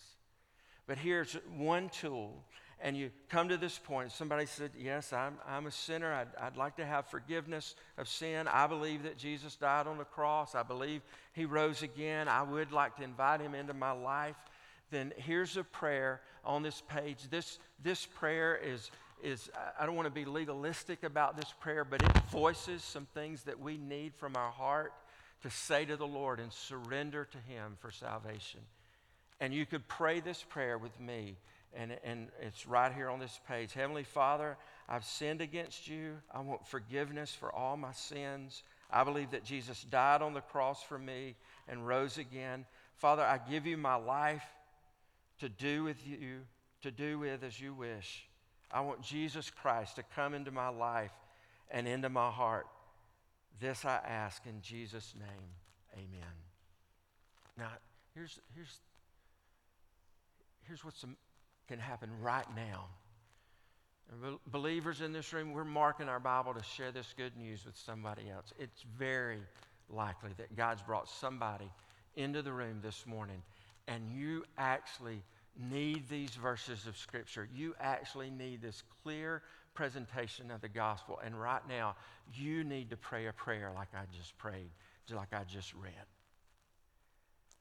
But 0.86 0.98
here's 0.98 1.38
one 1.56 1.88
tool, 1.88 2.44
and 2.82 2.98
you 2.98 3.12
come 3.30 3.48
to 3.48 3.56
this 3.56 3.80
point. 3.80 4.12
Somebody 4.12 4.46
said, 4.46 4.72
Yes, 4.78 5.14
I'm, 5.14 5.38
I'm 5.48 5.68
a 5.68 5.72
sinner. 5.72 6.12
I'd, 6.12 6.28
I'd 6.38 6.58
like 6.58 6.76
to 6.76 6.86
have 6.86 7.08
forgiveness 7.08 7.76
of 7.98 8.10
sin. 8.10 8.50
I 8.50 8.68
believe 8.68 9.04
that 9.04 9.18
Jesus 9.18 9.56
died 9.56 9.88
on 9.88 9.98
the 9.98 10.04
cross. 10.04 10.54
I 10.54 10.64
believe 10.64 11.02
he 11.32 11.46
rose 11.46 11.82
again. 11.82 12.28
I 12.28 12.42
would 12.42 12.74
like 12.74 12.98
to 12.98 13.04
invite 13.04 13.40
him 13.40 13.56
into 13.56 13.74
my 13.74 13.92
life. 13.92 14.36
Then 14.92 15.14
here's 15.18 15.58
a 15.58 15.64
prayer 15.64 16.22
on 16.46 16.64
this 16.64 16.82
page. 16.88 17.18
This, 17.30 17.60
this 17.82 18.06
prayer 18.06 18.56
is, 18.56 18.92
is, 19.24 19.50
I 19.80 19.86
don't 19.86 19.96
want 19.96 20.08
to 20.08 20.14
be 20.14 20.26
legalistic 20.26 21.04
about 21.04 21.36
this 21.36 21.54
prayer, 21.60 21.84
but 21.84 22.02
it 22.02 22.12
voices 22.32 22.84
some 22.84 23.08
things 23.14 23.44
that 23.44 23.60
we 23.60 23.78
need 23.78 24.14
from 24.14 24.36
our 24.36 24.52
heart 24.52 24.94
to 25.42 25.50
say 25.50 25.86
to 25.86 25.98
the 25.98 26.08
Lord 26.08 26.40
and 26.40 26.52
surrender 26.52 27.26
to 27.26 27.38
Him 27.38 27.76
for 27.80 27.92
salvation. 27.92 28.62
And 29.40 29.54
you 29.54 29.66
could 29.66 29.88
pray 29.88 30.20
this 30.20 30.42
prayer 30.42 30.78
with 30.78 30.98
me, 31.00 31.36
and, 31.74 31.98
and 32.04 32.30
it's 32.42 32.66
right 32.66 32.94
here 32.94 33.10
on 33.10 33.20
this 33.20 33.40
page. 33.48 33.74
Heavenly 33.74 34.04
Father, 34.04 34.58
I've 34.88 35.04
sinned 35.04 35.42
against 35.42 35.88
you. 35.88 36.18
I 36.34 36.40
want 36.40 36.66
forgiveness 36.68 37.34
for 37.34 37.54
all 37.54 37.76
my 37.76 37.92
sins. 37.92 38.64
I 38.90 39.04
believe 39.04 39.32
that 39.32 39.44
Jesus 39.44 39.84
died 39.84 40.22
on 40.22 40.34
the 40.34 40.42
cross 40.42 40.84
for 40.84 40.98
me 41.00 41.36
and 41.68 41.86
rose 41.86 42.18
again. 42.18 42.66
Father, 42.98 43.24
I 43.24 43.40
give 43.50 43.66
you 43.66 43.76
my 43.76 43.96
life 43.96 44.46
to 45.40 45.50
do 45.50 45.84
with 45.84 46.06
you, 46.06 46.42
to 46.82 46.92
do 46.92 47.20
with 47.20 47.44
as 47.44 47.60
you 47.60 47.74
wish. 47.74 48.28
I 48.72 48.82
want 48.82 49.02
Jesus 49.02 49.50
Christ 49.50 49.98
to 49.98 50.04
come 50.16 50.34
into 50.34 50.52
my 50.52 50.70
life 50.70 51.12
and 51.70 51.88
into 51.88 52.10
my 52.10 52.30
heart. 52.30 52.68
This 53.60 53.86
I 53.86 54.00
ask 54.06 54.46
in 54.46 54.62
Jesus' 54.62 55.14
name. 55.18 55.50
Amen. 55.94 56.34
Now, 57.58 57.70
here's, 58.16 58.40
here's, 58.56 58.80
here's 60.68 60.84
what 60.84 60.96
can 61.68 61.80
happen 61.80 62.10
right 62.22 62.48
now. 62.56 62.86
Believers 64.48 65.02
in 65.02 65.14
this 65.14 65.34
room, 65.34 65.54
we're 65.54 65.64
marking 65.64 66.10
our 66.10 66.20
Bible 66.20 66.54
to 66.54 66.64
share 66.64 66.92
this 66.92 67.14
good 67.16 67.36
news 67.38 67.66
with 67.66 67.76
somebody 67.76 68.30
else. 68.30 68.54
It's 68.60 68.84
very 68.98 69.40
likely 69.90 70.32
that 70.38 70.56
God's 70.56 70.82
brought 70.82 71.08
somebody 71.08 71.70
into 72.16 72.42
the 72.42 72.52
room 72.52 72.80
this 72.84 73.06
morning, 73.08 73.42
and 73.88 74.10
you 74.10 74.44
actually 74.58 75.24
need 75.70 76.10
these 76.10 76.32
verses 76.32 76.88
of 76.88 76.98
Scripture. 76.98 77.48
You 77.54 77.76
actually 77.80 78.30
need 78.30 78.62
this 78.62 78.84
clear 79.04 79.42
presentation 79.74 80.52
of 80.52 80.62
the 80.62 80.70
gospel. 80.70 81.20
And 81.24 81.40
right 81.40 81.62
now, 81.68 81.96
you 82.34 82.64
need 82.64 82.90
to 82.92 82.98
pray 82.98 83.28
a 83.28 83.34
prayer 83.34 83.72
like 83.76 83.90
I 83.94 84.04
just 84.18 84.38
prayed, 84.38 84.72
like 85.12 85.34
I 85.34 85.44
just 85.44 85.74
read. 85.74 85.92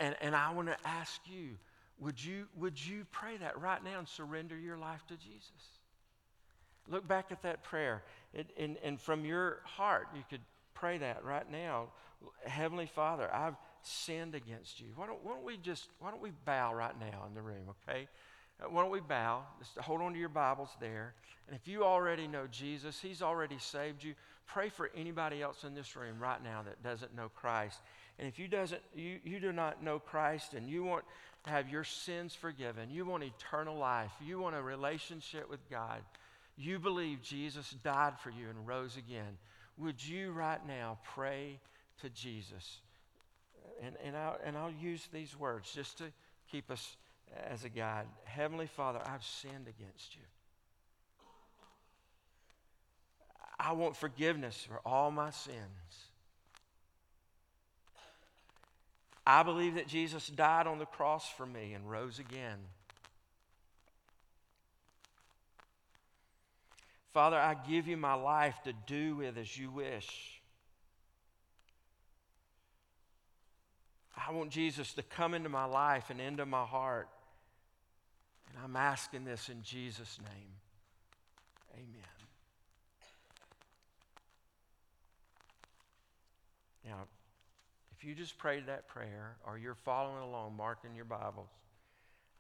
And, 0.01 0.17
and 0.21 0.35
I 0.35 0.53
want 0.53 0.69
to 0.69 0.77
ask 0.85 1.21
you 1.27 1.57
would, 1.99 2.23
you, 2.23 2.47
would 2.57 2.85
you 2.85 3.07
pray 3.13 3.37
that 3.37 3.61
right 3.61 3.83
now 3.85 4.01
and 4.01 4.09
surrender 4.09 4.59
your 4.59 4.77
life 4.77 5.07
to 5.07 5.17
Jesus? 5.17 5.79
Look 6.89 7.07
back 7.07 7.27
at 7.31 7.43
that 7.43 7.63
prayer. 7.63 8.03
It, 8.35 8.49
and, 8.59 8.77
and 8.83 9.01
from 9.01 9.25
your 9.25 9.61
heart, 9.65 10.09
you 10.17 10.25
could 10.29 10.41
pray 10.75 10.99
that 10.99 11.25
right 11.25 11.49
now. 11.49 11.91
Heavenly 12.45 12.87
Father, 12.87 13.33
I've 13.33 13.55
sinned 13.87 14.35
against 14.35 14.81
you. 14.81 14.87
Why 14.97 15.07
don't, 15.07 15.25
why 15.25 15.33
don't 15.33 15.45
we 15.45 15.57
just, 15.57 15.89
why 15.99 16.11
don't 16.11 16.23
we 16.23 16.33
bow 16.45 16.75
right 16.75 16.99
now 16.99 17.25
in 17.27 17.35
the 17.35 17.43
room, 17.43 17.75
okay? 17.89 18.09
Uh, 18.61 18.69
why 18.69 18.83
don't 18.83 18.91
we 18.91 19.01
bow? 19.01 19.43
Just 19.59 19.77
hold 19.79 20.01
on 20.01 20.13
to 20.13 20.19
your 20.19 20.29
Bibles 20.29 20.71
there. 20.81 21.15
And 21.47 21.57
if 21.57 21.67
you 21.67 21.85
already 21.85 22.27
know 22.27 22.47
Jesus, 22.51 23.01
He's 23.01 23.23
already 23.23 23.59
saved 23.59 24.05
you. 24.05 24.15
Pray 24.47 24.69
for 24.69 24.91
anybody 24.95 25.43
else 25.43 25.65
in 25.65 25.75
this 25.75 25.97
room 25.97 26.19
right 26.19 26.43
now 26.43 26.63
that 26.63 26.83
doesn't 26.83 27.15
know 27.17 27.31
Christ. 27.35 27.81
And 28.19 28.29
if 28.29 28.39
you 28.39 28.49
doesn't, 28.49 28.83
you, 28.95 29.19
you 29.25 29.41
do 29.41 29.53
not 29.53 29.83
know 29.83 29.99
Christ 29.99 30.55
and 30.55 30.69
you 30.69 30.85
want 30.85 31.05
to 31.45 31.51
have 31.51 31.69
your 31.69 31.85
sins 31.85 32.35
forgiven, 32.35 32.91
you 32.91 33.05
want 33.05 33.25
eternal 33.25 33.77
life, 33.77 34.13
you 34.25 34.39
want 34.39 34.55
a 34.55 34.63
relationship 34.63 35.51
with 35.51 35.69
God, 35.69 36.01
you 36.57 36.79
believe 36.79 37.23
Jesus 37.23 37.75
died 37.83 38.19
for 38.21 38.31
you 38.31 38.49
and 38.49 38.67
rose 38.67 38.97
again, 38.97 39.39
would 39.79 40.05
you 40.05 40.31
right 40.33 40.65
now 40.67 40.99
pray 41.15 41.59
to 42.01 42.11
Jesus? 42.11 42.81
And, 43.85 43.97
and, 44.05 44.17
I'll, 44.17 44.39
and 44.45 44.57
I'll 44.57 44.71
use 44.71 45.09
these 45.13 45.39
words 45.39 45.73
just 45.73 45.99
to 45.99 46.05
keep 46.51 46.71
us 46.71 46.97
as 47.51 47.65
a 47.65 47.69
guide. 47.69 48.07
Heavenly 48.25 48.67
Father, 48.67 49.01
I've 49.05 49.25
sinned 49.25 49.67
against 49.69 50.15
you. 50.15 50.23
I 53.59 53.73
want 53.73 53.97
forgiveness 53.97 54.67
for 54.69 54.81
all 54.85 55.11
my 55.11 55.31
sins. 55.31 55.57
I 59.27 59.43
believe 59.45 59.77
that 59.77 59.87
Jesus 59.87 60.27
died 60.27 60.67
on 60.67 60.79
the 60.79 60.87
cross 60.87 61.29
for 61.31 61.47
me 61.47 61.75
and 61.75 61.89
rose 61.89 62.19
again. 62.19 62.59
Father, 67.13 67.37
I 67.37 67.55
give 67.55 67.87
you 67.87 67.97
my 67.97 68.15
life 68.15 68.57
to 68.65 68.73
do 68.87 69.17
with 69.17 69.39
as 69.39 69.57
you 69.57 69.71
wish. 69.71 70.42
I 74.17 74.33
want 74.33 74.51
Jesus 74.51 74.93
to 74.95 75.03
come 75.03 75.35
into 75.35 75.49
my 75.49 75.65
life 75.65 76.11
and 76.11 76.21
into 76.21 76.45
my 76.47 76.65
heart. 76.65 77.09
And 78.49 78.63
I'm 78.63 78.77
asking 78.77 79.25
this 79.25 79.49
in 79.49 79.63
Jesus' 79.63 80.19
name. 80.23 80.53
Amen. 81.75 82.13
Now, 86.85 87.07
if 87.97 88.05
you 88.05 88.15
just 88.15 88.37
prayed 88.37 88.67
that 88.67 88.89
prayer 88.89 89.37
or 89.47 89.57
you're 89.57 89.75
following 89.75 90.23
along, 90.23 90.57
marking 90.57 90.95
your 90.95 91.05
Bibles, 91.05 91.49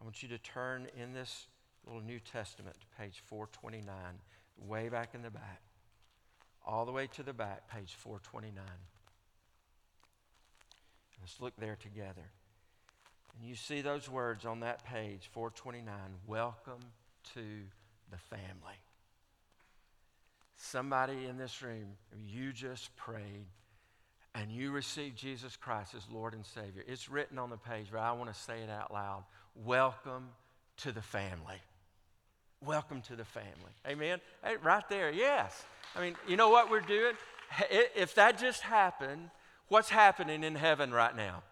I 0.00 0.04
want 0.04 0.22
you 0.22 0.28
to 0.30 0.38
turn 0.38 0.88
in 1.00 1.12
this 1.12 1.46
little 1.86 2.02
New 2.02 2.18
Testament 2.18 2.76
to 2.80 2.86
page 3.00 3.22
429, 3.26 3.94
way 4.58 4.88
back 4.88 5.14
in 5.14 5.22
the 5.22 5.30
back, 5.30 5.62
all 6.66 6.84
the 6.84 6.92
way 6.92 7.06
to 7.14 7.22
the 7.22 7.32
back, 7.32 7.68
page 7.68 7.94
429. 7.94 8.62
Let's 11.22 11.40
look 11.40 11.54
there 11.56 11.76
together. 11.76 12.32
And 13.38 13.48
you 13.48 13.54
see 13.54 13.80
those 13.80 14.10
words 14.10 14.44
on 14.44 14.60
that 14.60 14.84
page, 14.84 15.30
429 15.32 15.94
Welcome 16.26 16.80
to 17.34 17.40
the 18.10 18.18
family. 18.18 18.80
Somebody 20.56 21.26
in 21.26 21.38
this 21.38 21.62
room, 21.62 21.96
you 22.26 22.52
just 22.52 22.94
prayed 22.96 23.46
and 24.34 24.50
you 24.50 24.72
received 24.72 25.16
Jesus 25.16 25.56
Christ 25.56 25.94
as 25.94 26.02
Lord 26.12 26.34
and 26.34 26.44
Savior. 26.44 26.82
It's 26.88 27.08
written 27.08 27.38
on 27.38 27.50
the 27.50 27.56
page, 27.56 27.86
but 27.92 28.00
I 28.00 28.10
want 28.12 28.32
to 28.34 28.40
say 28.40 28.60
it 28.60 28.70
out 28.70 28.92
loud. 28.92 29.22
Welcome 29.54 30.28
to 30.78 30.90
the 30.90 31.02
family. 31.02 31.60
Welcome 32.64 33.00
to 33.02 33.14
the 33.14 33.24
family. 33.24 33.52
Amen? 33.86 34.20
Hey, 34.42 34.56
right 34.60 34.88
there, 34.88 35.12
yes. 35.12 35.64
I 35.94 36.00
mean, 36.00 36.16
you 36.26 36.36
know 36.36 36.50
what 36.50 36.68
we're 36.68 36.80
doing? 36.80 37.14
If 37.70 38.16
that 38.16 38.38
just 38.38 38.62
happened, 38.62 39.30
what's 39.68 39.88
happening 39.88 40.44
in 40.44 40.54
heaven 40.54 40.92
right 40.92 41.14
now? 41.16 41.42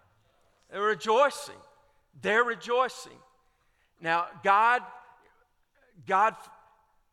They're 0.71 0.83
rejoicing. 0.83 1.57
They're 2.21 2.45
rejoicing. 2.45 3.19
Now, 4.01 4.27
God, 4.43 4.83
God 6.07 6.35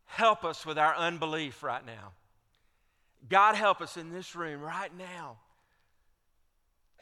help 0.06 0.44
us 0.44 0.66
with 0.66 0.78
our 0.78 0.96
unbelief 0.96 1.64
right 1.64 1.86
now. 1.86 2.12
God 3.30 3.56
help 3.56 3.82
us 3.82 3.98
in 3.98 4.12
this 4.12 4.36
room 4.36 4.62
right 4.62 4.96
now 4.98 5.38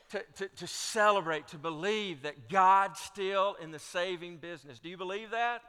to, 0.09 0.23
to, 0.37 0.47
to, 0.47 0.67
celebrate, 0.67 1.47
to 1.49 1.57
believe 1.57 2.23
that 2.23 2.49
God's 2.49 2.99
still 2.99 3.55
in 3.61 3.71
the 3.71 3.79
saving 3.79 4.37
business. 4.37 4.79
Do 4.79 4.89
you 4.89 4.97
believe 4.97 5.31
that? 5.31 5.61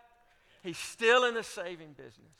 He's 0.62 0.78
still 0.78 1.24
in 1.24 1.34
the 1.34 1.42
saving 1.42 1.92
business. 1.92 2.32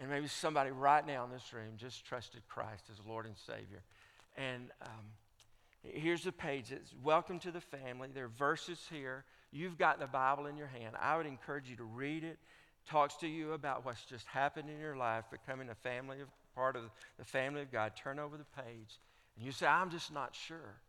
And 0.00 0.10
maybe 0.10 0.28
somebody 0.28 0.70
right 0.70 1.04
now 1.04 1.24
in 1.24 1.30
this 1.30 1.52
room 1.52 1.72
just 1.76 2.04
trusted 2.06 2.42
Christ 2.48 2.84
as 2.92 3.04
Lord 3.06 3.26
and 3.26 3.36
Savior. 3.36 3.82
And 4.38 4.70
um, 4.80 5.04
Here's 5.82 6.24
the 6.24 6.32
page. 6.32 6.72
It's 6.72 6.92
welcome 7.02 7.38
to 7.40 7.50
the 7.50 7.60
family. 7.60 8.08
There 8.12 8.24
are 8.24 8.28
verses 8.28 8.80
here. 8.90 9.24
You've 9.52 9.78
got 9.78 10.00
the 10.00 10.06
Bible 10.06 10.46
in 10.46 10.56
your 10.56 10.66
hand. 10.66 10.96
I 11.00 11.16
would 11.16 11.26
encourage 11.26 11.68
you 11.68 11.76
to 11.76 11.84
read 11.84 12.24
it. 12.24 12.38
Talks 12.86 13.16
to 13.16 13.28
you 13.28 13.52
about 13.52 13.84
what's 13.84 14.04
just 14.04 14.26
happened 14.26 14.68
in 14.68 14.80
your 14.80 14.96
life, 14.96 15.24
becoming 15.30 15.68
a 15.68 15.74
family 15.74 16.20
of 16.20 16.28
part 16.54 16.74
of 16.74 16.82
the 17.18 17.24
family 17.24 17.62
of 17.62 17.70
God. 17.70 17.92
Turn 17.96 18.18
over 18.18 18.36
the 18.36 18.62
page, 18.62 18.98
and 19.36 19.44
you 19.44 19.52
say, 19.52 19.66
"I'm 19.66 19.90
just 19.90 20.12
not 20.12 20.34
sure." 20.34 20.80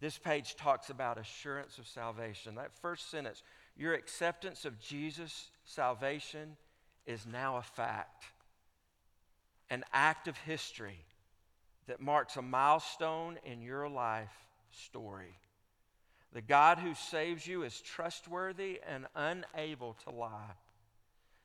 This 0.00 0.18
page 0.18 0.56
talks 0.56 0.90
about 0.90 1.18
assurance 1.18 1.78
of 1.78 1.86
salvation. 1.86 2.56
That 2.56 2.72
first 2.72 3.10
sentence, 3.10 3.42
your 3.76 3.94
acceptance 3.94 4.64
of 4.64 4.78
Jesus' 4.78 5.50
salvation 5.64 6.56
is 7.06 7.26
now 7.26 7.56
a 7.56 7.62
fact, 7.62 8.24
an 9.70 9.84
act 9.92 10.28
of 10.28 10.36
history 10.36 11.06
that 11.86 12.00
marks 12.00 12.36
a 12.36 12.42
milestone 12.42 13.38
in 13.44 13.62
your 13.62 13.88
life 13.88 14.32
story. 14.70 15.38
The 16.32 16.42
God 16.42 16.78
who 16.78 16.94
saves 16.94 17.46
you 17.46 17.62
is 17.62 17.80
trustworthy 17.80 18.80
and 18.86 19.06
unable 19.14 19.94
to 20.04 20.10
lie. 20.10 20.54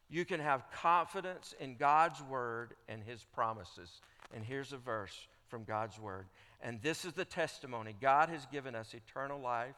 You 0.09 0.25
can 0.25 0.41
have 0.41 0.69
confidence 0.71 1.55
in 1.59 1.77
God's 1.77 2.21
word 2.21 2.73
and 2.89 3.01
his 3.01 3.23
promises. 3.33 4.01
And 4.33 4.43
here's 4.43 4.73
a 4.73 4.77
verse 4.77 5.27
from 5.47 5.63
God's 5.63 5.97
word. 5.97 6.25
And 6.61 6.81
this 6.81 7.05
is 7.05 7.13
the 7.13 7.25
testimony 7.25 7.95
God 7.99 8.29
has 8.29 8.45
given 8.47 8.75
us 8.75 8.93
eternal 8.93 9.39
life, 9.39 9.75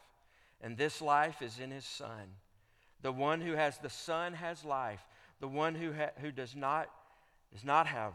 and 0.61 0.77
this 0.77 1.01
life 1.01 1.41
is 1.41 1.59
in 1.59 1.71
his 1.71 1.85
Son. 1.85 2.35
The 3.03 3.11
one 3.11 3.41
who 3.41 3.53
has 3.53 3.77
the 3.77 3.89
Son 3.89 4.33
has 4.33 4.65
life. 4.65 5.01
The 5.39 5.47
one 5.47 5.75
who, 5.75 5.91
ha- 5.91 6.11
who 6.21 6.31
does, 6.31 6.55
not, 6.55 6.89
does 7.51 7.65
not 7.65 7.85
have 7.87 8.13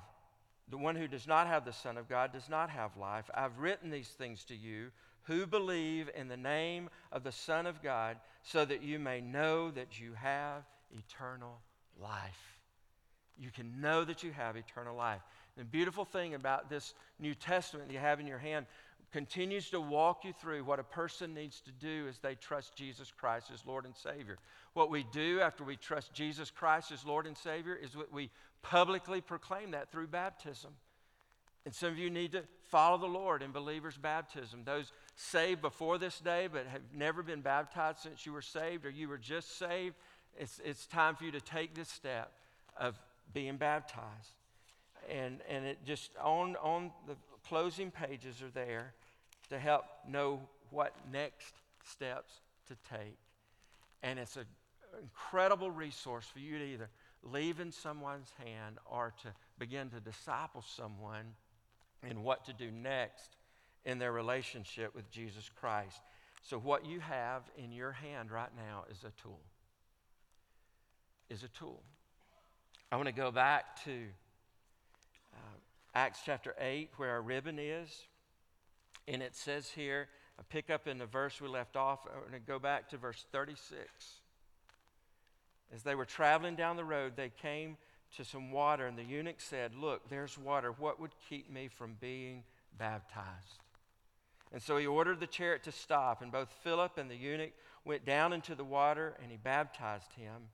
the 0.70 0.78
one 0.78 0.96
who 0.96 1.08
does 1.08 1.26
not 1.26 1.46
have 1.46 1.64
the 1.64 1.72
Son 1.72 1.96
of 1.96 2.08
God 2.08 2.32
does 2.32 2.48
not 2.48 2.70
have 2.70 2.96
life. 2.96 3.30
I've 3.34 3.58
written 3.58 3.90
these 3.90 4.08
things 4.08 4.44
to 4.44 4.54
you 4.54 4.90
who 5.22 5.46
believe 5.46 6.10
in 6.14 6.28
the 6.28 6.36
name 6.36 6.88
of 7.12 7.22
the 7.22 7.32
Son 7.32 7.66
of 7.66 7.82
God, 7.82 8.16
so 8.42 8.64
that 8.64 8.82
you 8.82 8.98
may 8.98 9.20
know 9.20 9.70
that 9.70 10.00
you 10.00 10.14
have 10.14 10.62
eternal 10.90 11.58
life. 12.00 12.58
You 13.38 13.50
can 13.50 13.80
know 13.80 14.04
that 14.04 14.22
you 14.22 14.32
have 14.32 14.56
eternal 14.56 14.96
life. 14.96 15.20
The 15.56 15.64
beautiful 15.64 16.04
thing 16.04 16.34
about 16.34 16.70
this 16.70 16.94
New 17.18 17.34
Testament 17.34 17.90
you 17.90 17.98
have 17.98 18.20
in 18.20 18.26
your 18.26 18.38
hand 18.38 18.66
continues 19.12 19.70
to 19.70 19.80
walk 19.80 20.24
you 20.24 20.32
through 20.32 20.64
what 20.64 20.78
a 20.78 20.84
person 20.84 21.34
needs 21.34 21.60
to 21.62 21.72
do 21.72 22.06
as 22.08 22.18
they 22.18 22.34
trust 22.34 22.76
Jesus 22.76 23.10
Christ 23.10 23.50
as 23.52 23.64
Lord 23.64 23.84
and 23.84 23.96
Savior. 23.96 24.38
What 24.74 24.90
we 24.90 25.04
do 25.12 25.40
after 25.40 25.64
we 25.64 25.76
trust 25.76 26.12
Jesus 26.12 26.50
Christ 26.50 26.92
as 26.92 27.04
Lord 27.04 27.26
and 27.26 27.36
Savior 27.36 27.74
is 27.74 27.96
what 27.96 28.12
we 28.12 28.30
publicly 28.62 29.20
proclaim 29.20 29.70
that 29.70 29.90
through 29.90 30.08
baptism. 30.08 30.72
And 31.64 31.74
some 31.74 31.90
of 31.90 31.98
you 31.98 32.10
need 32.10 32.32
to 32.32 32.44
follow 32.70 32.98
the 32.98 33.06
Lord 33.06 33.42
in 33.42 33.50
believers' 33.50 33.98
baptism. 33.98 34.62
Those 34.64 34.92
saved 35.16 35.60
before 35.60 35.98
this 35.98 36.18
day 36.20 36.48
but 36.50 36.66
have 36.66 36.82
never 36.94 37.22
been 37.22 37.40
baptized 37.40 37.98
since 38.00 38.24
you 38.24 38.32
were 38.32 38.42
saved 38.42 38.86
or 38.86 38.90
you 38.90 39.08
were 39.08 39.18
just 39.18 39.58
saved, 39.58 39.94
it's, 40.38 40.60
it's 40.64 40.86
time 40.86 41.16
for 41.16 41.24
you 41.24 41.32
to 41.32 41.40
take 41.40 41.74
this 41.74 41.88
step 41.88 42.32
of 42.78 42.98
being 43.32 43.56
baptized. 43.56 44.32
And, 45.10 45.40
and 45.48 45.64
it 45.64 45.78
just 45.84 46.10
on, 46.22 46.56
on 46.56 46.90
the 47.06 47.16
closing 47.48 47.90
pages 47.90 48.42
are 48.42 48.50
there 48.50 48.92
to 49.48 49.58
help 49.58 49.84
know 50.06 50.40
what 50.70 50.94
next 51.12 51.54
steps 51.84 52.32
to 52.66 52.76
take. 52.94 53.18
And 54.02 54.18
it's 54.18 54.36
an 54.36 54.44
incredible 55.02 55.70
resource 55.70 56.26
for 56.26 56.38
you 56.38 56.58
to 56.58 56.64
either 56.64 56.88
leave 57.22 57.60
in 57.60 57.72
someone's 57.72 58.32
hand 58.44 58.78
or 58.86 59.12
to 59.22 59.28
begin 59.58 59.90
to 59.90 60.00
disciple 60.00 60.62
someone 60.62 61.34
in 62.08 62.22
what 62.22 62.44
to 62.46 62.52
do 62.52 62.70
next 62.70 63.36
in 63.84 63.98
their 63.98 64.12
relationship 64.12 64.94
with 64.94 65.10
Jesus 65.10 65.50
Christ. 65.60 66.00
So, 66.42 66.58
what 66.58 66.86
you 66.86 67.00
have 67.00 67.42
in 67.56 67.72
your 67.72 67.92
hand 67.92 68.30
right 68.30 68.50
now 68.56 68.84
is 68.90 68.98
a 69.04 69.12
tool. 69.20 69.40
Is 71.28 71.42
a 71.42 71.48
tool. 71.48 71.82
I 72.92 72.96
want 72.96 73.08
to 73.08 73.14
go 73.14 73.30
back 73.30 73.82
to 73.84 73.90
uh, 75.34 75.56
Acts 75.94 76.20
chapter 76.24 76.54
8, 76.60 76.90
where 76.96 77.10
our 77.10 77.22
ribbon 77.22 77.58
is. 77.58 78.06
And 79.06 79.22
it 79.22 79.34
says 79.34 79.70
here, 79.70 80.08
I 80.38 80.42
pick 80.48 80.70
up 80.70 80.86
in 80.86 80.98
the 80.98 81.06
verse 81.06 81.40
we 81.40 81.48
left 81.48 81.76
off. 81.76 82.04
To 82.04 82.38
go 82.38 82.58
back 82.58 82.88
to 82.90 82.96
verse 82.96 83.24
36. 83.32 83.80
As 85.74 85.82
they 85.82 85.94
were 85.94 86.04
traveling 86.04 86.54
down 86.54 86.76
the 86.76 86.84
road, 86.84 87.14
they 87.16 87.30
came 87.30 87.76
to 88.16 88.24
some 88.24 88.52
water, 88.52 88.86
and 88.86 88.96
the 88.96 89.04
eunuch 89.04 89.40
said, 89.40 89.74
Look, 89.74 90.08
there's 90.08 90.38
water. 90.38 90.72
What 90.72 91.00
would 91.00 91.12
keep 91.28 91.50
me 91.50 91.68
from 91.68 91.96
being 92.00 92.44
baptized? 92.78 93.62
And 94.52 94.62
so 94.62 94.78
he 94.78 94.86
ordered 94.86 95.20
the 95.20 95.26
chariot 95.26 95.62
to 95.64 95.72
stop, 95.72 96.22
and 96.22 96.32
both 96.32 96.50
Philip 96.62 96.96
and 96.96 97.10
the 97.10 97.16
eunuch 97.16 97.52
went 97.84 98.06
down 98.06 98.32
into 98.32 98.54
the 98.54 98.64
water, 98.64 99.14
and 99.22 99.30
he 99.30 99.36
baptized 99.36 100.12
him. 100.14 100.48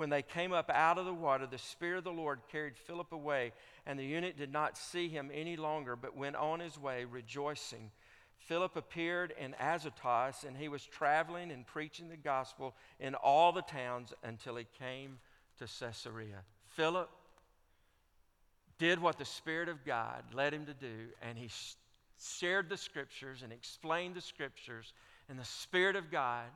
When 0.00 0.08
they 0.08 0.22
came 0.22 0.54
up 0.54 0.70
out 0.70 0.96
of 0.96 1.04
the 1.04 1.12
water, 1.12 1.46
the 1.46 1.58
Spirit 1.58 1.98
of 1.98 2.04
the 2.04 2.10
Lord 2.10 2.40
carried 2.50 2.78
Philip 2.78 3.12
away, 3.12 3.52
and 3.84 3.98
the 3.98 4.04
eunuch 4.06 4.34
did 4.34 4.50
not 4.50 4.78
see 4.78 5.10
him 5.10 5.30
any 5.30 5.58
longer, 5.58 5.94
but 5.94 6.16
went 6.16 6.36
on 6.36 6.58
his 6.58 6.78
way, 6.78 7.04
rejoicing 7.04 7.90
Philip 8.38 8.76
appeared 8.76 9.34
in 9.38 9.54
Azotus, 9.60 10.44
and 10.44 10.56
he 10.56 10.68
was 10.68 10.86
traveling 10.86 11.52
and 11.52 11.66
preaching 11.66 12.08
the 12.08 12.16
gospel 12.16 12.74
in 12.98 13.14
all 13.14 13.52
the 13.52 13.60
towns 13.60 14.14
until 14.24 14.56
he 14.56 14.66
came 14.78 15.18
to 15.58 15.66
Caesarea. 15.66 16.44
Philip 16.70 17.10
did 18.78 19.02
what 19.02 19.18
the 19.18 19.26
Spirit 19.26 19.68
of 19.68 19.84
God 19.84 20.24
led 20.32 20.54
him 20.54 20.64
to 20.64 20.72
do, 20.72 21.08
and 21.20 21.36
he 21.36 21.50
shared 22.18 22.70
the 22.70 22.78
scriptures 22.78 23.42
and 23.42 23.52
explained 23.52 24.14
the 24.14 24.22
scriptures, 24.22 24.94
and 25.28 25.38
the 25.38 25.44
Spirit 25.44 25.94
of 25.94 26.10
God 26.10 26.46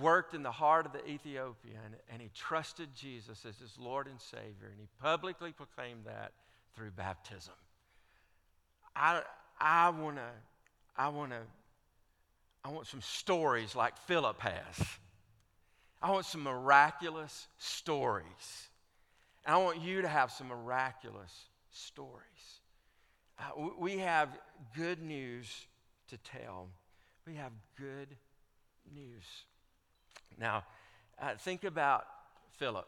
worked 0.00 0.34
in 0.34 0.42
the 0.42 0.50
heart 0.52 0.86
of 0.86 0.92
the 0.92 1.06
Ethiopian, 1.08 1.96
and 2.10 2.22
he 2.22 2.30
trusted 2.34 2.88
Jesus 2.94 3.44
as 3.44 3.58
his 3.58 3.78
Lord 3.78 4.06
and 4.06 4.20
Savior, 4.20 4.68
and 4.70 4.78
he 4.78 4.88
publicly 5.00 5.52
proclaimed 5.52 6.04
that 6.06 6.32
through 6.74 6.90
baptism. 6.92 7.54
I, 8.94 9.22
I 9.60 9.90
want 9.90 10.16
to 10.16 10.30
I 10.96 11.08
want 11.08 11.30
to 11.30 11.40
I 12.64 12.68
want 12.68 12.86
some 12.86 13.00
stories 13.00 13.74
like 13.74 13.96
Philip 13.96 14.40
has. 14.40 14.86
I 16.00 16.10
want 16.10 16.26
some 16.26 16.42
miraculous 16.42 17.46
stories. 17.58 18.68
And 19.44 19.54
I 19.54 19.58
want 19.58 19.80
you 19.80 20.02
to 20.02 20.08
have 20.08 20.30
some 20.30 20.48
miraculous 20.48 21.32
stories. 21.70 22.22
Uh, 23.38 23.68
we 23.78 23.98
have 23.98 24.28
good 24.76 25.02
news 25.02 25.48
to 26.08 26.16
tell. 26.18 26.68
We 27.26 27.34
have 27.34 27.52
good 27.76 28.08
news. 28.94 29.24
Now, 30.38 30.64
uh, 31.20 31.34
think 31.38 31.64
about 31.64 32.04
Philip. 32.58 32.86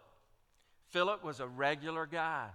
Philip 0.91 1.25
was 1.25 1.41
a 1.41 1.47
regular 1.47 2.07
guy. 2.07 2.49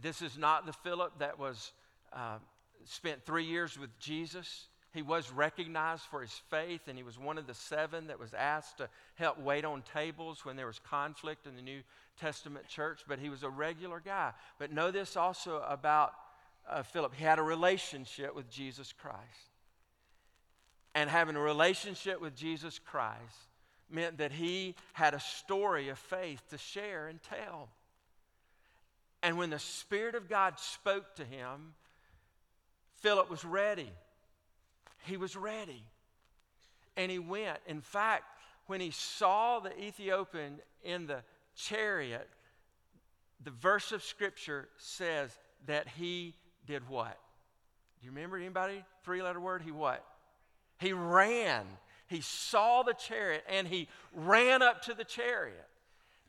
This 0.00 0.22
is 0.22 0.36
not 0.36 0.66
the 0.66 0.72
Philip 0.72 1.18
that 1.20 1.38
was 1.38 1.72
uh, 2.12 2.38
spent 2.84 3.24
three 3.24 3.44
years 3.44 3.78
with 3.78 3.96
Jesus. 3.98 4.66
He 4.92 5.02
was 5.02 5.30
recognized 5.30 6.02
for 6.04 6.20
his 6.22 6.32
faith, 6.50 6.82
and 6.88 6.96
he 6.96 7.04
was 7.04 7.18
one 7.18 7.38
of 7.38 7.46
the 7.46 7.54
seven 7.54 8.06
that 8.08 8.18
was 8.18 8.34
asked 8.34 8.78
to 8.78 8.88
help 9.16 9.38
wait 9.38 9.64
on 9.64 9.82
tables 9.82 10.44
when 10.44 10.56
there 10.56 10.66
was 10.66 10.78
conflict 10.78 11.46
in 11.46 11.54
the 11.56 11.62
New 11.62 11.82
Testament 12.18 12.66
church. 12.66 13.02
But 13.06 13.18
he 13.18 13.28
was 13.28 13.42
a 13.42 13.50
regular 13.50 14.00
guy. 14.00 14.32
But 14.58 14.72
know 14.72 14.90
this 14.90 15.16
also 15.16 15.62
about 15.68 16.12
uh, 16.68 16.82
Philip 16.82 17.14
he 17.14 17.24
had 17.24 17.38
a 17.38 17.42
relationship 17.42 18.34
with 18.34 18.50
Jesus 18.50 18.92
Christ. 18.92 19.18
And 20.94 21.08
having 21.08 21.36
a 21.36 21.40
relationship 21.40 22.20
with 22.20 22.34
Jesus 22.34 22.78
Christ 22.78 23.47
meant 23.90 24.18
that 24.18 24.32
he 24.32 24.74
had 24.92 25.14
a 25.14 25.20
story 25.20 25.88
of 25.88 25.98
faith 25.98 26.42
to 26.50 26.58
share 26.58 27.08
and 27.08 27.20
tell. 27.22 27.68
And 29.22 29.36
when 29.38 29.50
the 29.50 29.58
Spirit 29.58 30.14
of 30.14 30.28
God 30.28 30.58
spoke 30.58 31.16
to 31.16 31.24
him, 31.24 31.74
Philip 33.00 33.30
was 33.30 33.44
ready. 33.44 33.90
He 35.04 35.16
was 35.16 35.36
ready. 35.36 35.82
And 36.96 37.10
he 37.10 37.18
went. 37.18 37.58
In 37.66 37.80
fact, 37.80 38.24
when 38.66 38.80
he 38.80 38.90
saw 38.90 39.60
the 39.60 39.76
Ethiopian 39.80 40.60
in 40.84 41.06
the 41.06 41.22
chariot, 41.56 42.28
the 43.42 43.50
verse 43.50 43.92
of 43.92 44.02
Scripture 44.02 44.68
says 44.78 45.36
that 45.66 45.86
he 45.88 46.34
did 46.66 46.88
what? 46.88 47.18
Do 48.00 48.06
you 48.06 48.12
remember 48.12 48.36
anybody? 48.36 48.84
Three 49.04 49.22
letter 49.22 49.40
word? 49.40 49.62
He 49.62 49.70
what? 49.70 50.04
He 50.78 50.92
ran. 50.92 51.66
He 52.08 52.20
saw 52.20 52.82
the 52.82 52.94
chariot 52.94 53.44
and 53.48 53.68
he 53.68 53.88
ran 54.12 54.62
up 54.62 54.82
to 54.82 54.94
the 54.94 55.04
chariot. 55.04 55.68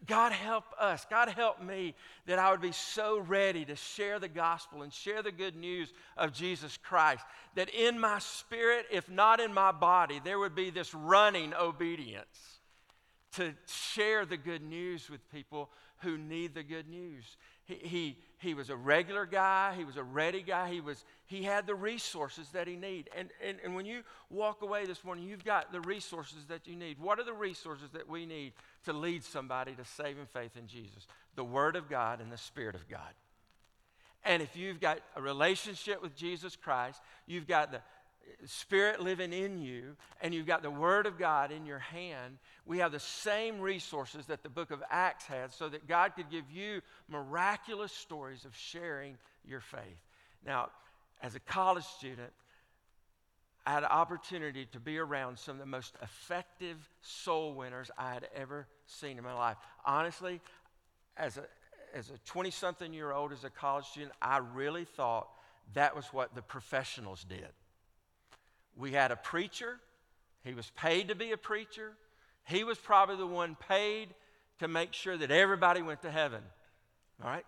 God 0.05 0.31
help 0.31 0.63
us. 0.79 1.05
God 1.09 1.29
help 1.29 1.61
me 1.61 1.93
that 2.25 2.39
I 2.39 2.51
would 2.51 2.61
be 2.61 2.71
so 2.71 3.19
ready 3.19 3.65
to 3.65 3.75
share 3.75 4.17
the 4.17 4.29
gospel 4.29 4.81
and 4.81 4.93
share 4.93 5.21
the 5.21 5.31
good 5.31 5.55
news 5.55 5.91
of 6.15 6.31
Jesus 6.31 6.77
Christ. 6.77 7.25
That 7.55 7.69
in 7.69 7.99
my 7.99 8.19
spirit, 8.19 8.85
if 8.91 9.09
not 9.09 9.39
in 9.39 9.53
my 9.53 9.71
body, 9.71 10.21
there 10.23 10.39
would 10.39 10.55
be 10.55 10.69
this 10.69 10.93
running 10.93 11.53
obedience 11.53 12.59
to 13.33 13.53
share 13.93 14.25
the 14.25 14.37
good 14.37 14.61
news 14.61 15.09
with 15.09 15.29
people 15.31 15.69
who 15.99 16.17
need 16.17 16.53
the 16.53 16.63
good 16.63 16.87
news. 16.87 17.37
He, 17.69 18.17
he, 18.39 18.53
was 18.55 18.71
a 18.71 18.75
regular 18.75 19.27
guy, 19.27 19.75
he 19.77 19.83
was 19.83 19.95
a 19.95 20.03
ready 20.03 20.41
guy, 20.41 20.69
he, 20.69 20.81
was, 20.81 21.05
he 21.27 21.43
had 21.43 21.67
the 21.67 21.75
resources 21.75 22.49
that 22.49 22.67
he 22.67 22.75
needed. 22.75 23.09
And, 23.15 23.29
and, 23.45 23.57
and 23.63 23.75
when 23.75 23.85
you 23.85 24.01
walk 24.31 24.63
away 24.63 24.85
this 24.85 25.03
morning, 25.03 25.25
you've 25.25 25.45
got 25.45 25.71
the 25.71 25.81
resources 25.81 26.45
that 26.47 26.67
you 26.67 26.75
need. 26.75 26.97
What 26.99 27.19
are 27.19 27.23
the 27.23 27.33
resources 27.33 27.91
that 27.91 28.09
we 28.09 28.25
need 28.25 28.53
to 28.85 28.93
lead 28.93 29.23
somebody 29.23 29.73
to 29.75 29.85
saving 29.85 30.25
faith 30.25 30.57
in 30.57 30.65
Jesus? 30.65 31.05
The 31.35 31.43
Word 31.43 31.75
of 31.75 31.89
God 31.89 32.21
and 32.21 32.31
the 32.31 32.37
Spirit 32.37 32.73
of 32.73 32.89
God. 32.89 33.13
And 34.25 34.41
if 34.41 34.55
you've 34.55 34.81
got 34.81 34.99
a 35.15 35.21
relationship 35.21 36.01
with 36.01 36.15
Jesus 36.15 36.55
Christ, 36.55 37.01
you've 37.25 37.47
got 37.47 37.71
the 37.71 37.81
Spirit 38.45 39.01
living 39.01 39.33
in 39.33 39.59
you, 39.59 39.95
and 40.21 40.33
you've 40.33 40.47
got 40.47 40.61
the 40.61 40.71
Word 40.71 41.05
of 41.05 41.17
God 41.17 41.51
in 41.51 41.65
your 41.65 41.79
hand, 41.79 42.37
we 42.65 42.79
have 42.79 42.91
the 42.91 42.99
same 42.99 43.59
resources 43.59 44.25
that 44.27 44.43
the 44.43 44.49
book 44.49 44.71
of 44.71 44.81
Acts 44.89 45.25
had 45.25 45.51
so 45.53 45.67
that 45.69 45.87
God 45.87 46.13
could 46.15 46.29
give 46.29 46.49
you 46.51 46.81
miraculous 47.09 47.91
stories 47.91 48.45
of 48.45 48.55
sharing 48.55 49.17
your 49.45 49.59
faith. 49.59 49.81
Now, 50.45 50.69
as 51.21 51.35
a 51.35 51.39
college 51.39 51.83
student, 51.83 52.31
I 53.65 53.73
had 53.73 53.83
an 53.83 53.89
opportunity 53.89 54.67
to 54.71 54.79
be 54.79 54.97
around 54.97 55.37
some 55.37 55.55
of 55.55 55.59
the 55.59 55.65
most 55.65 55.95
effective 56.01 56.77
soul 57.01 57.53
winners 57.53 57.91
I 57.97 58.13
had 58.13 58.27
ever 58.35 58.67
seen 58.87 59.17
in 59.17 59.23
my 59.23 59.33
life. 59.33 59.57
Honestly, 59.85 60.39
as 61.17 61.37
a 61.37 61.43
as 61.93 62.09
a 62.09 62.17
20 62.25 62.51
something 62.51 62.93
year 62.93 63.11
old, 63.11 63.31
as 63.31 63.43
a 63.43 63.49
college 63.49 63.85
student, 63.85 64.11
I 64.21 64.37
really 64.37 64.85
thought 64.85 65.27
that 65.73 65.95
was 65.95 66.05
what 66.07 66.35
the 66.35 66.41
professionals 66.41 67.23
did. 67.27 67.49
We 68.79 68.93
had 68.93 69.11
a 69.11 69.17
preacher, 69.17 69.79
he 70.43 70.53
was 70.53 70.71
paid 70.77 71.09
to 71.09 71.15
be 71.15 71.31
a 71.31 71.37
preacher. 71.37 71.93
He 72.45 72.63
was 72.63 72.77
probably 72.77 73.17
the 73.17 73.27
one 73.27 73.55
paid 73.67 74.09
to 74.59 74.67
make 74.67 74.93
sure 74.93 75.15
that 75.17 75.31
everybody 75.31 75.81
went 75.81 76.01
to 76.01 76.11
heaven. 76.11 76.41
All 77.23 77.29
right? 77.29 77.45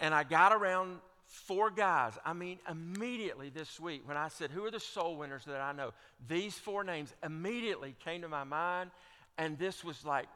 And 0.00 0.14
I 0.14 0.22
got 0.22 0.52
around 0.52 0.98
four 1.26 1.70
guys. 1.70 2.12
I 2.24 2.32
mean, 2.32 2.58
immediately 2.70 3.50
this 3.50 3.80
week, 3.80 4.02
when 4.06 4.16
I 4.16 4.28
said, 4.28 4.50
Who 4.50 4.64
are 4.64 4.70
the 4.70 4.80
soul 4.80 5.16
winners 5.16 5.44
that 5.46 5.60
I 5.60 5.72
know? 5.72 5.92
These 6.28 6.54
four 6.54 6.84
names 6.84 7.12
immediately 7.24 7.94
came 8.04 8.22
to 8.22 8.28
my 8.28 8.44
mind. 8.44 8.90
And 9.38 9.58
this 9.58 9.84
was 9.84 10.04
like, 10.04 10.26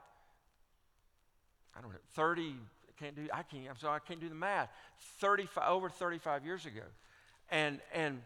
I 1.76 1.80
don't 1.80 1.90
know, 1.90 1.98
30, 2.14 2.42
I 2.52 3.02
can't 3.02 3.16
do, 3.16 3.28
I 3.32 3.42
can't, 3.42 3.68
I'm 3.70 3.78
sorry, 3.78 3.96
I 3.96 4.06
can't 4.06 4.20
do 4.20 4.28
the 4.28 4.34
math, 4.34 4.68
35, 5.20 5.64
over 5.68 5.88
35 5.88 6.44
years 6.44 6.66
ago. 6.66 6.82
And, 7.50 7.80
and 7.94 8.20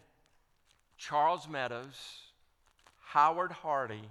Charles 0.96 1.48
Meadows, 1.48 2.22
Howard 3.00 3.52
Hardy, 3.52 4.10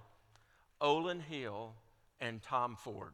Olin 0.79 1.19
Hill, 1.19 1.73
and 2.19 2.41
Tom 2.41 2.75
Ford. 2.75 3.13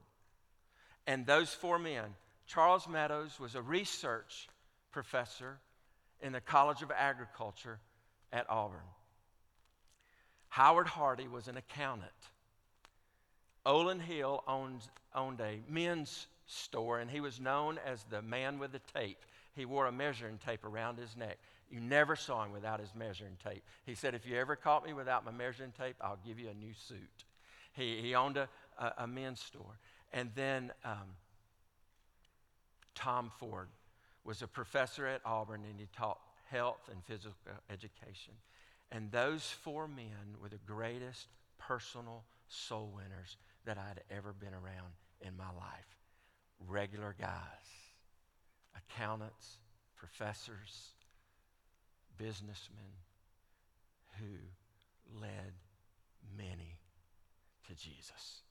And 1.08 1.26
those 1.26 1.54
four 1.54 1.80
men, 1.80 2.16
Charles 2.48 2.88
Meadows 2.88 3.40
was 3.40 3.56
a 3.56 3.62
research 3.62 4.48
professor 4.92 5.60
in 6.22 6.34
the 6.34 6.42
College 6.42 6.82
of 6.82 6.92
Agriculture 6.92 7.80
at 8.32 8.50
Auburn. 8.50 8.80
Howard 10.50 10.88
Hardy 10.88 11.28
was 11.28 11.48
an 11.48 11.58
accountant. 11.58 12.12
Olin 13.66 14.00
Hill 14.00 14.44
owned, 14.48 14.82
owned 15.14 15.40
a 15.42 15.60
men's 15.68 16.28
store, 16.48 17.00
and 17.00 17.10
he 17.10 17.22
was 17.22 17.40
known 17.40 17.80
as 17.86 18.04
the 18.10 18.22
man 18.22 18.58
with 18.58 18.72
the 18.72 18.82
tape. 18.94 19.20
He 19.56 19.66
wore 19.66 19.88
a 19.88 19.92
measuring 19.92 20.40
tape 20.40 20.64
around 20.64 20.98
his 20.98 21.16
neck. 21.16 21.38
You 21.70 21.80
never 21.80 22.16
saw 22.16 22.44
him 22.44 22.52
without 22.52 22.80
his 22.80 22.94
measuring 22.96 23.38
tape. 23.44 23.64
He 23.86 23.96
said, 23.96 24.16
If 24.16 24.26
you 24.26 24.38
ever 24.38 24.56
caught 24.56 24.86
me 24.86 24.94
without 24.94 25.24
my 25.24 25.32
measuring 25.32 25.72
tape, 25.72 25.96
I'll 26.02 26.20
give 26.26 26.40
you 26.40 26.50
a 26.50 26.54
new 26.54 26.74
suit. 26.74 27.26
He, 27.74 28.02
he 28.02 28.16
owned 28.16 28.38
a, 28.38 28.50
a, 28.78 28.94
a 29.00 29.08
men's 29.08 29.40
store. 29.40 29.78
And 30.12 30.32
then 30.36 30.72
um, 30.84 31.16
Tom 32.96 33.32
Ford 33.40 33.68
was 34.24 34.42
a 34.42 34.48
professor 34.48 35.06
at 35.06 35.22
Auburn 35.26 35.64
and 35.70 35.80
he 35.80 35.88
taught 35.96 36.20
health 36.50 36.90
and 36.92 37.04
physical 37.06 37.34
education. 37.70 38.34
And 38.92 39.12
those 39.12 39.44
four 39.44 39.88
men 39.88 40.36
were 40.42 40.50
the 40.50 40.60
greatest 40.66 41.28
personal 41.60 42.24
soul 42.48 42.92
winners 42.94 43.38
that 43.66 43.78
I'd 43.78 44.02
ever 44.10 44.34
been 44.34 44.54
around 44.54 44.94
in 45.22 45.38
my 45.38 45.46
life. 45.46 45.98
Regular 46.68 47.16
guys, 47.20 47.30
accountants, 48.76 49.58
professors, 49.96 50.94
businessmen 52.20 52.94
who 54.20 55.20
led 55.20 55.54
many 56.38 56.78
to 57.68 57.74
Jesus. 57.76 58.44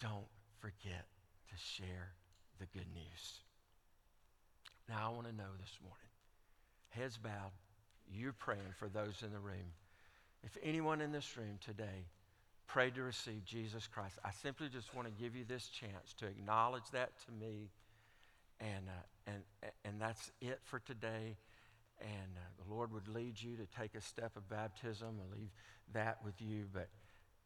Don't 0.00 0.26
forget 0.60 1.06
to 1.50 1.56
share 1.56 2.12
the 2.58 2.66
good 2.66 2.86
news. 2.94 3.40
Now, 4.88 5.10
I 5.10 5.14
want 5.14 5.26
to 5.26 5.32
know 5.32 5.50
this 5.60 5.78
morning, 5.82 5.98
heads 6.90 7.16
bowed, 7.16 7.52
you're 8.10 8.32
praying 8.32 8.74
for 8.78 8.88
those 8.88 9.22
in 9.22 9.32
the 9.32 9.38
room. 9.38 9.74
If 10.44 10.56
anyone 10.62 11.00
in 11.00 11.12
this 11.12 11.36
room 11.36 11.58
today 11.64 12.06
prayed 12.66 12.94
to 12.96 13.02
receive 13.02 13.44
Jesus 13.44 13.86
Christ, 13.86 14.18
I 14.24 14.30
simply 14.42 14.68
just 14.68 14.94
want 14.94 15.06
to 15.06 15.22
give 15.22 15.36
you 15.36 15.44
this 15.46 15.68
chance 15.68 16.14
to 16.18 16.26
acknowledge 16.26 16.90
that 16.92 17.10
to 17.26 17.32
me 17.32 17.70
and, 18.62 18.88
uh, 18.88 19.30
and, 19.32 19.72
and 19.84 20.00
that's 20.00 20.30
it 20.40 20.60
for 20.64 20.78
today. 20.78 21.36
And 22.00 22.36
uh, 22.36 22.64
the 22.64 22.74
Lord 22.74 22.92
would 22.92 23.08
lead 23.08 23.40
you 23.40 23.56
to 23.56 23.66
take 23.78 23.94
a 23.94 24.00
step 24.00 24.36
of 24.36 24.48
baptism 24.48 25.20
and 25.20 25.30
leave 25.38 25.50
that 25.92 26.18
with 26.24 26.40
you. 26.40 26.64
But 26.72 26.88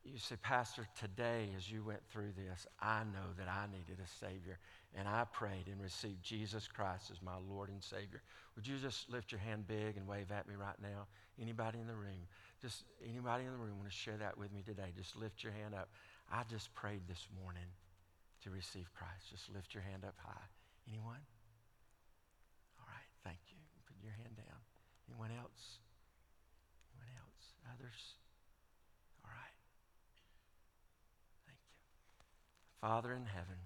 you 0.05 0.19
say, 0.19 0.37
Pastor, 0.41 0.87
today 0.99 1.49
as 1.57 1.71
you 1.71 1.83
went 1.83 2.01
through 2.11 2.33
this, 2.37 2.67
I 2.81 3.01
know 3.13 3.35
that 3.39 3.49
I 3.49 3.67
needed 3.67 3.99
a 4.03 4.25
Savior. 4.25 4.59
And 4.95 5.09
I 5.09 5.25
prayed 5.25 5.67
and 5.67 5.81
received 5.83 6.23
Jesus 6.23 6.69
Christ 6.69 7.11
as 7.11 7.21
my 7.21 7.37
Lord 7.51 7.69
and 7.69 7.83
Savior. 7.83 8.23
Would 8.55 8.67
you 8.67 8.77
just 8.79 9.11
lift 9.11 9.33
your 9.33 9.41
hand 9.41 9.67
big 9.67 9.97
and 9.97 10.07
wave 10.07 10.31
at 10.31 10.49
me 10.49 10.55
right 10.55 10.81
now? 10.81 11.07
Anybody 11.41 11.81
in 11.81 11.87
the 11.87 11.95
room? 11.95 12.29
Just 12.63 12.85
anybody 13.07 13.45
in 13.45 13.53
the 13.53 13.59
room 13.59 13.77
want 13.77 13.91
to 13.91 13.97
share 13.97 14.17
that 14.17 14.39
with 14.39 14.53
me 14.53 14.63
today? 14.65 14.93
Just 14.97 15.17
lift 15.17 15.43
your 15.43 15.53
hand 15.53 15.75
up. 15.75 15.89
I 16.33 16.43
just 16.49 16.75
prayed 16.75 17.03
this 17.09 17.29
morning 17.43 17.69
to 18.45 18.51
receive 18.51 18.89
Christ. 18.95 19.31
Just 19.31 19.53
lift 19.53 19.75
your 19.75 19.83
hand 19.83 20.05
up 20.05 20.15
high. 20.25 20.56
Anyone? 20.89 21.23
All 22.79 22.87
right, 22.87 23.11
thank 23.25 23.39
you. 23.51 23.59
Put 23.87 23.97
your 24.03 24.13
hand 24.13 24.37
down. 24.37 24.61
Anyone 25.09 25.31
else? 25.31 25.79
Anyone 26.95 27.13
else? 27.19 27.45
Others? 27.75 28.01
All 29.25 29.31
right. 29.31 29.59
Thank 31.47 31.59
you. 31.59 31.77
Father 32.81 33.13
in 33.13 33.27
heaven, 33.27 33.59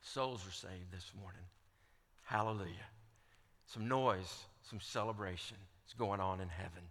souls 0.00 0.46
are 0.46 0.52
saved 0.52 0.90
this 0.92 1.12
morning. 1.20 1.44
Hallelujah. 2.22 2.88
Some 3.66 3.88
noise, 3.88 4.46
some 4.68 4.80
celebration 4.80 5.56
is 5.86 5.94
going 5.94 6.20
on 6.20 6.40
in 6.40 6.48
heaven. 6.48 6.82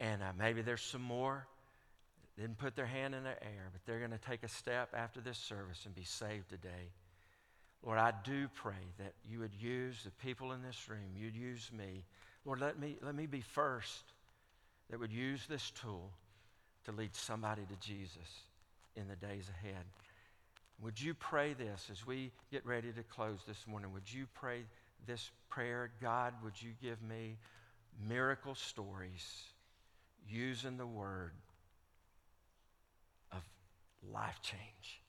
And 0.00 0.22
uh, 0.22 0.32
maybe 0.36 0.62
there's 0.62 0.82
some 0.82 1.02
more 1.02 1.46
didn't 2.38 2.58
put 2.58 2.74
their 2.74 2.86
hand 2.86 3.14
in 3.14 3.24
the 3.24 3.42
air, 3.42 3.68
but 3.72 3.82
they're 3.84 3.98
going 3.98 4.10
to 4.10 4.18
take 4.18 4.42
a 4.42 4.48
step 4.48 4.88
after 4.94 5.20
this 5.20 5.38
service 5.38 5.82
and 5.84 5.94
be 5.94 6.04
saved 6.04 6.48
today. 6.48 6.90
Lord, 7.84 7.98
I 7.98 8.12
do 8.24 8.48
pray 8.54 8.74
that 8.98 9.12
you 9.28 9.40
would 9.40 9.54
use 9.54 10.04
the 10.04 10.10
people 10.24 10.52
in 10.52 10.62
this 10.62 10.88
room, 10.88 11.16
you'd 11.16 11.36
use 11.36 11.70
me. 11.76 12.04
Lord, 12.44 12.60
let 12.60 12.78
me, 12.78 12.96
let 13.02 13.14
me 13.14 13.26
be 13.26 13.40
first 13.40 14.04
that 14.90 15.00
would 15.00 15.12
use 15.12 15.46
this 15.48 15.70
tool 15.70 16.10
to 16.84 16.92
lead 16.92 17.14
somebody 17.14 17.62
to 17.62 17.86
Jesus 17.86 18.44
in 18.96 19.08
the 19.08 19.16
days 19.16 19.48
ahead. 19.48 19.84
Would 20.80 21.00
you 21.00 21.14
pray 21.14 21.54
this 21.54 21.88
as 21.90 22.06
we 22.06 22.32
get 22.50 22.66
ready 22.66 22.92
to 22.92 23.02
close 23.04 23.38
this 23.46 23.66
morning? 23.66 23.92
Would 23.92 24.12
you 24.12 24.26
pray 24.34 24.64
this 25.06 25.30
prayer? 25.48 25.90
God, 26.00 26.34
would 26.42 26.60
you 26.60 26.70
give 26.82 27.00
me 27.02 27.38
miracle 28.08 28.54
stories 28.54 29.44
using 30.28 30.76
the 30.76 30.86
word 30.86 31.32
of 33.30 33.42
life 34.12 34.40
change, 34.42 35.00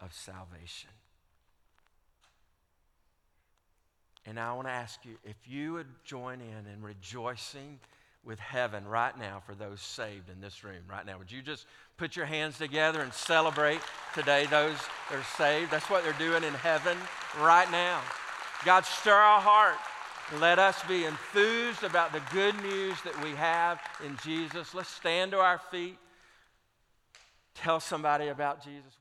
of 0.00 0.12
salvation? 0.14 0.90
And 4.26 4.40
I 4.40 4.52
want 4.54 4.66
to 4.66 4.72
ask 4.72 5.04
you 5.04 5.16
if 5.24 5.36
you 5.46 5.74
would 5.74 5.86
join 6.04 6.40
in 6.40 6.72
in 6.72 6.82
rejoicing 6.82 7.78
with 8.24 8.38
heaven 8.38 8.86
right 8.86 9.16
now 9.18 9.42
for 9.44 9.54
those 9.54 9.80
saved 9.80 10.30
in 10.30 10.40
this 10.40 10.64
room 10.64 10.82
right 10.90 11.04
now. 11.04 11.18
Would 11.18 11.30
you 11.30 11.42
just 11.42 11.66
put 11.96 12.16
your 12.16 12.26
hands 12.26 12.56
together 12.56 13.02
and 13.02 13.12
celebrate 13.12 13.80
today 14.14 14.46
those 14.46 14.78
that 15.10 15.18
are 15.18 15.24
saved? 15.36 15.70
That's 15.70 15.90
what 15.90 16.04
they're 16.04 16.12
doing 16.14 16.42
in 16.42 16.54
heaven 16.54 16.96
right 17.40 17.70
now. 17.70 18.00
God, 18.64 18.86
stir 18.86 19.12
our 19.12 19.40
heart. 19.40 19.76
Let 20.40 20.58
us 20.58 20.82
be 20.88 21.04
enthused 21.04 21.82
about 21.82 22.12
the 22.12 22.22
good 22.32 22.56
news 22.62 22.96
that 23.02 23.22
we 23.22 23.30
have 23.32 23.78
in 24.04 24.16
Jesus. 24.24 24.74
Let's 24.74 24.88
stand 24.88 25.32
to 25.32 25.38
our 25.38 25.60
feet. 25.70 25.98
Tell 27.54 27.78
somebody 27.78 28.28
about 28.28 28.64
Jesus. 28.64 28.96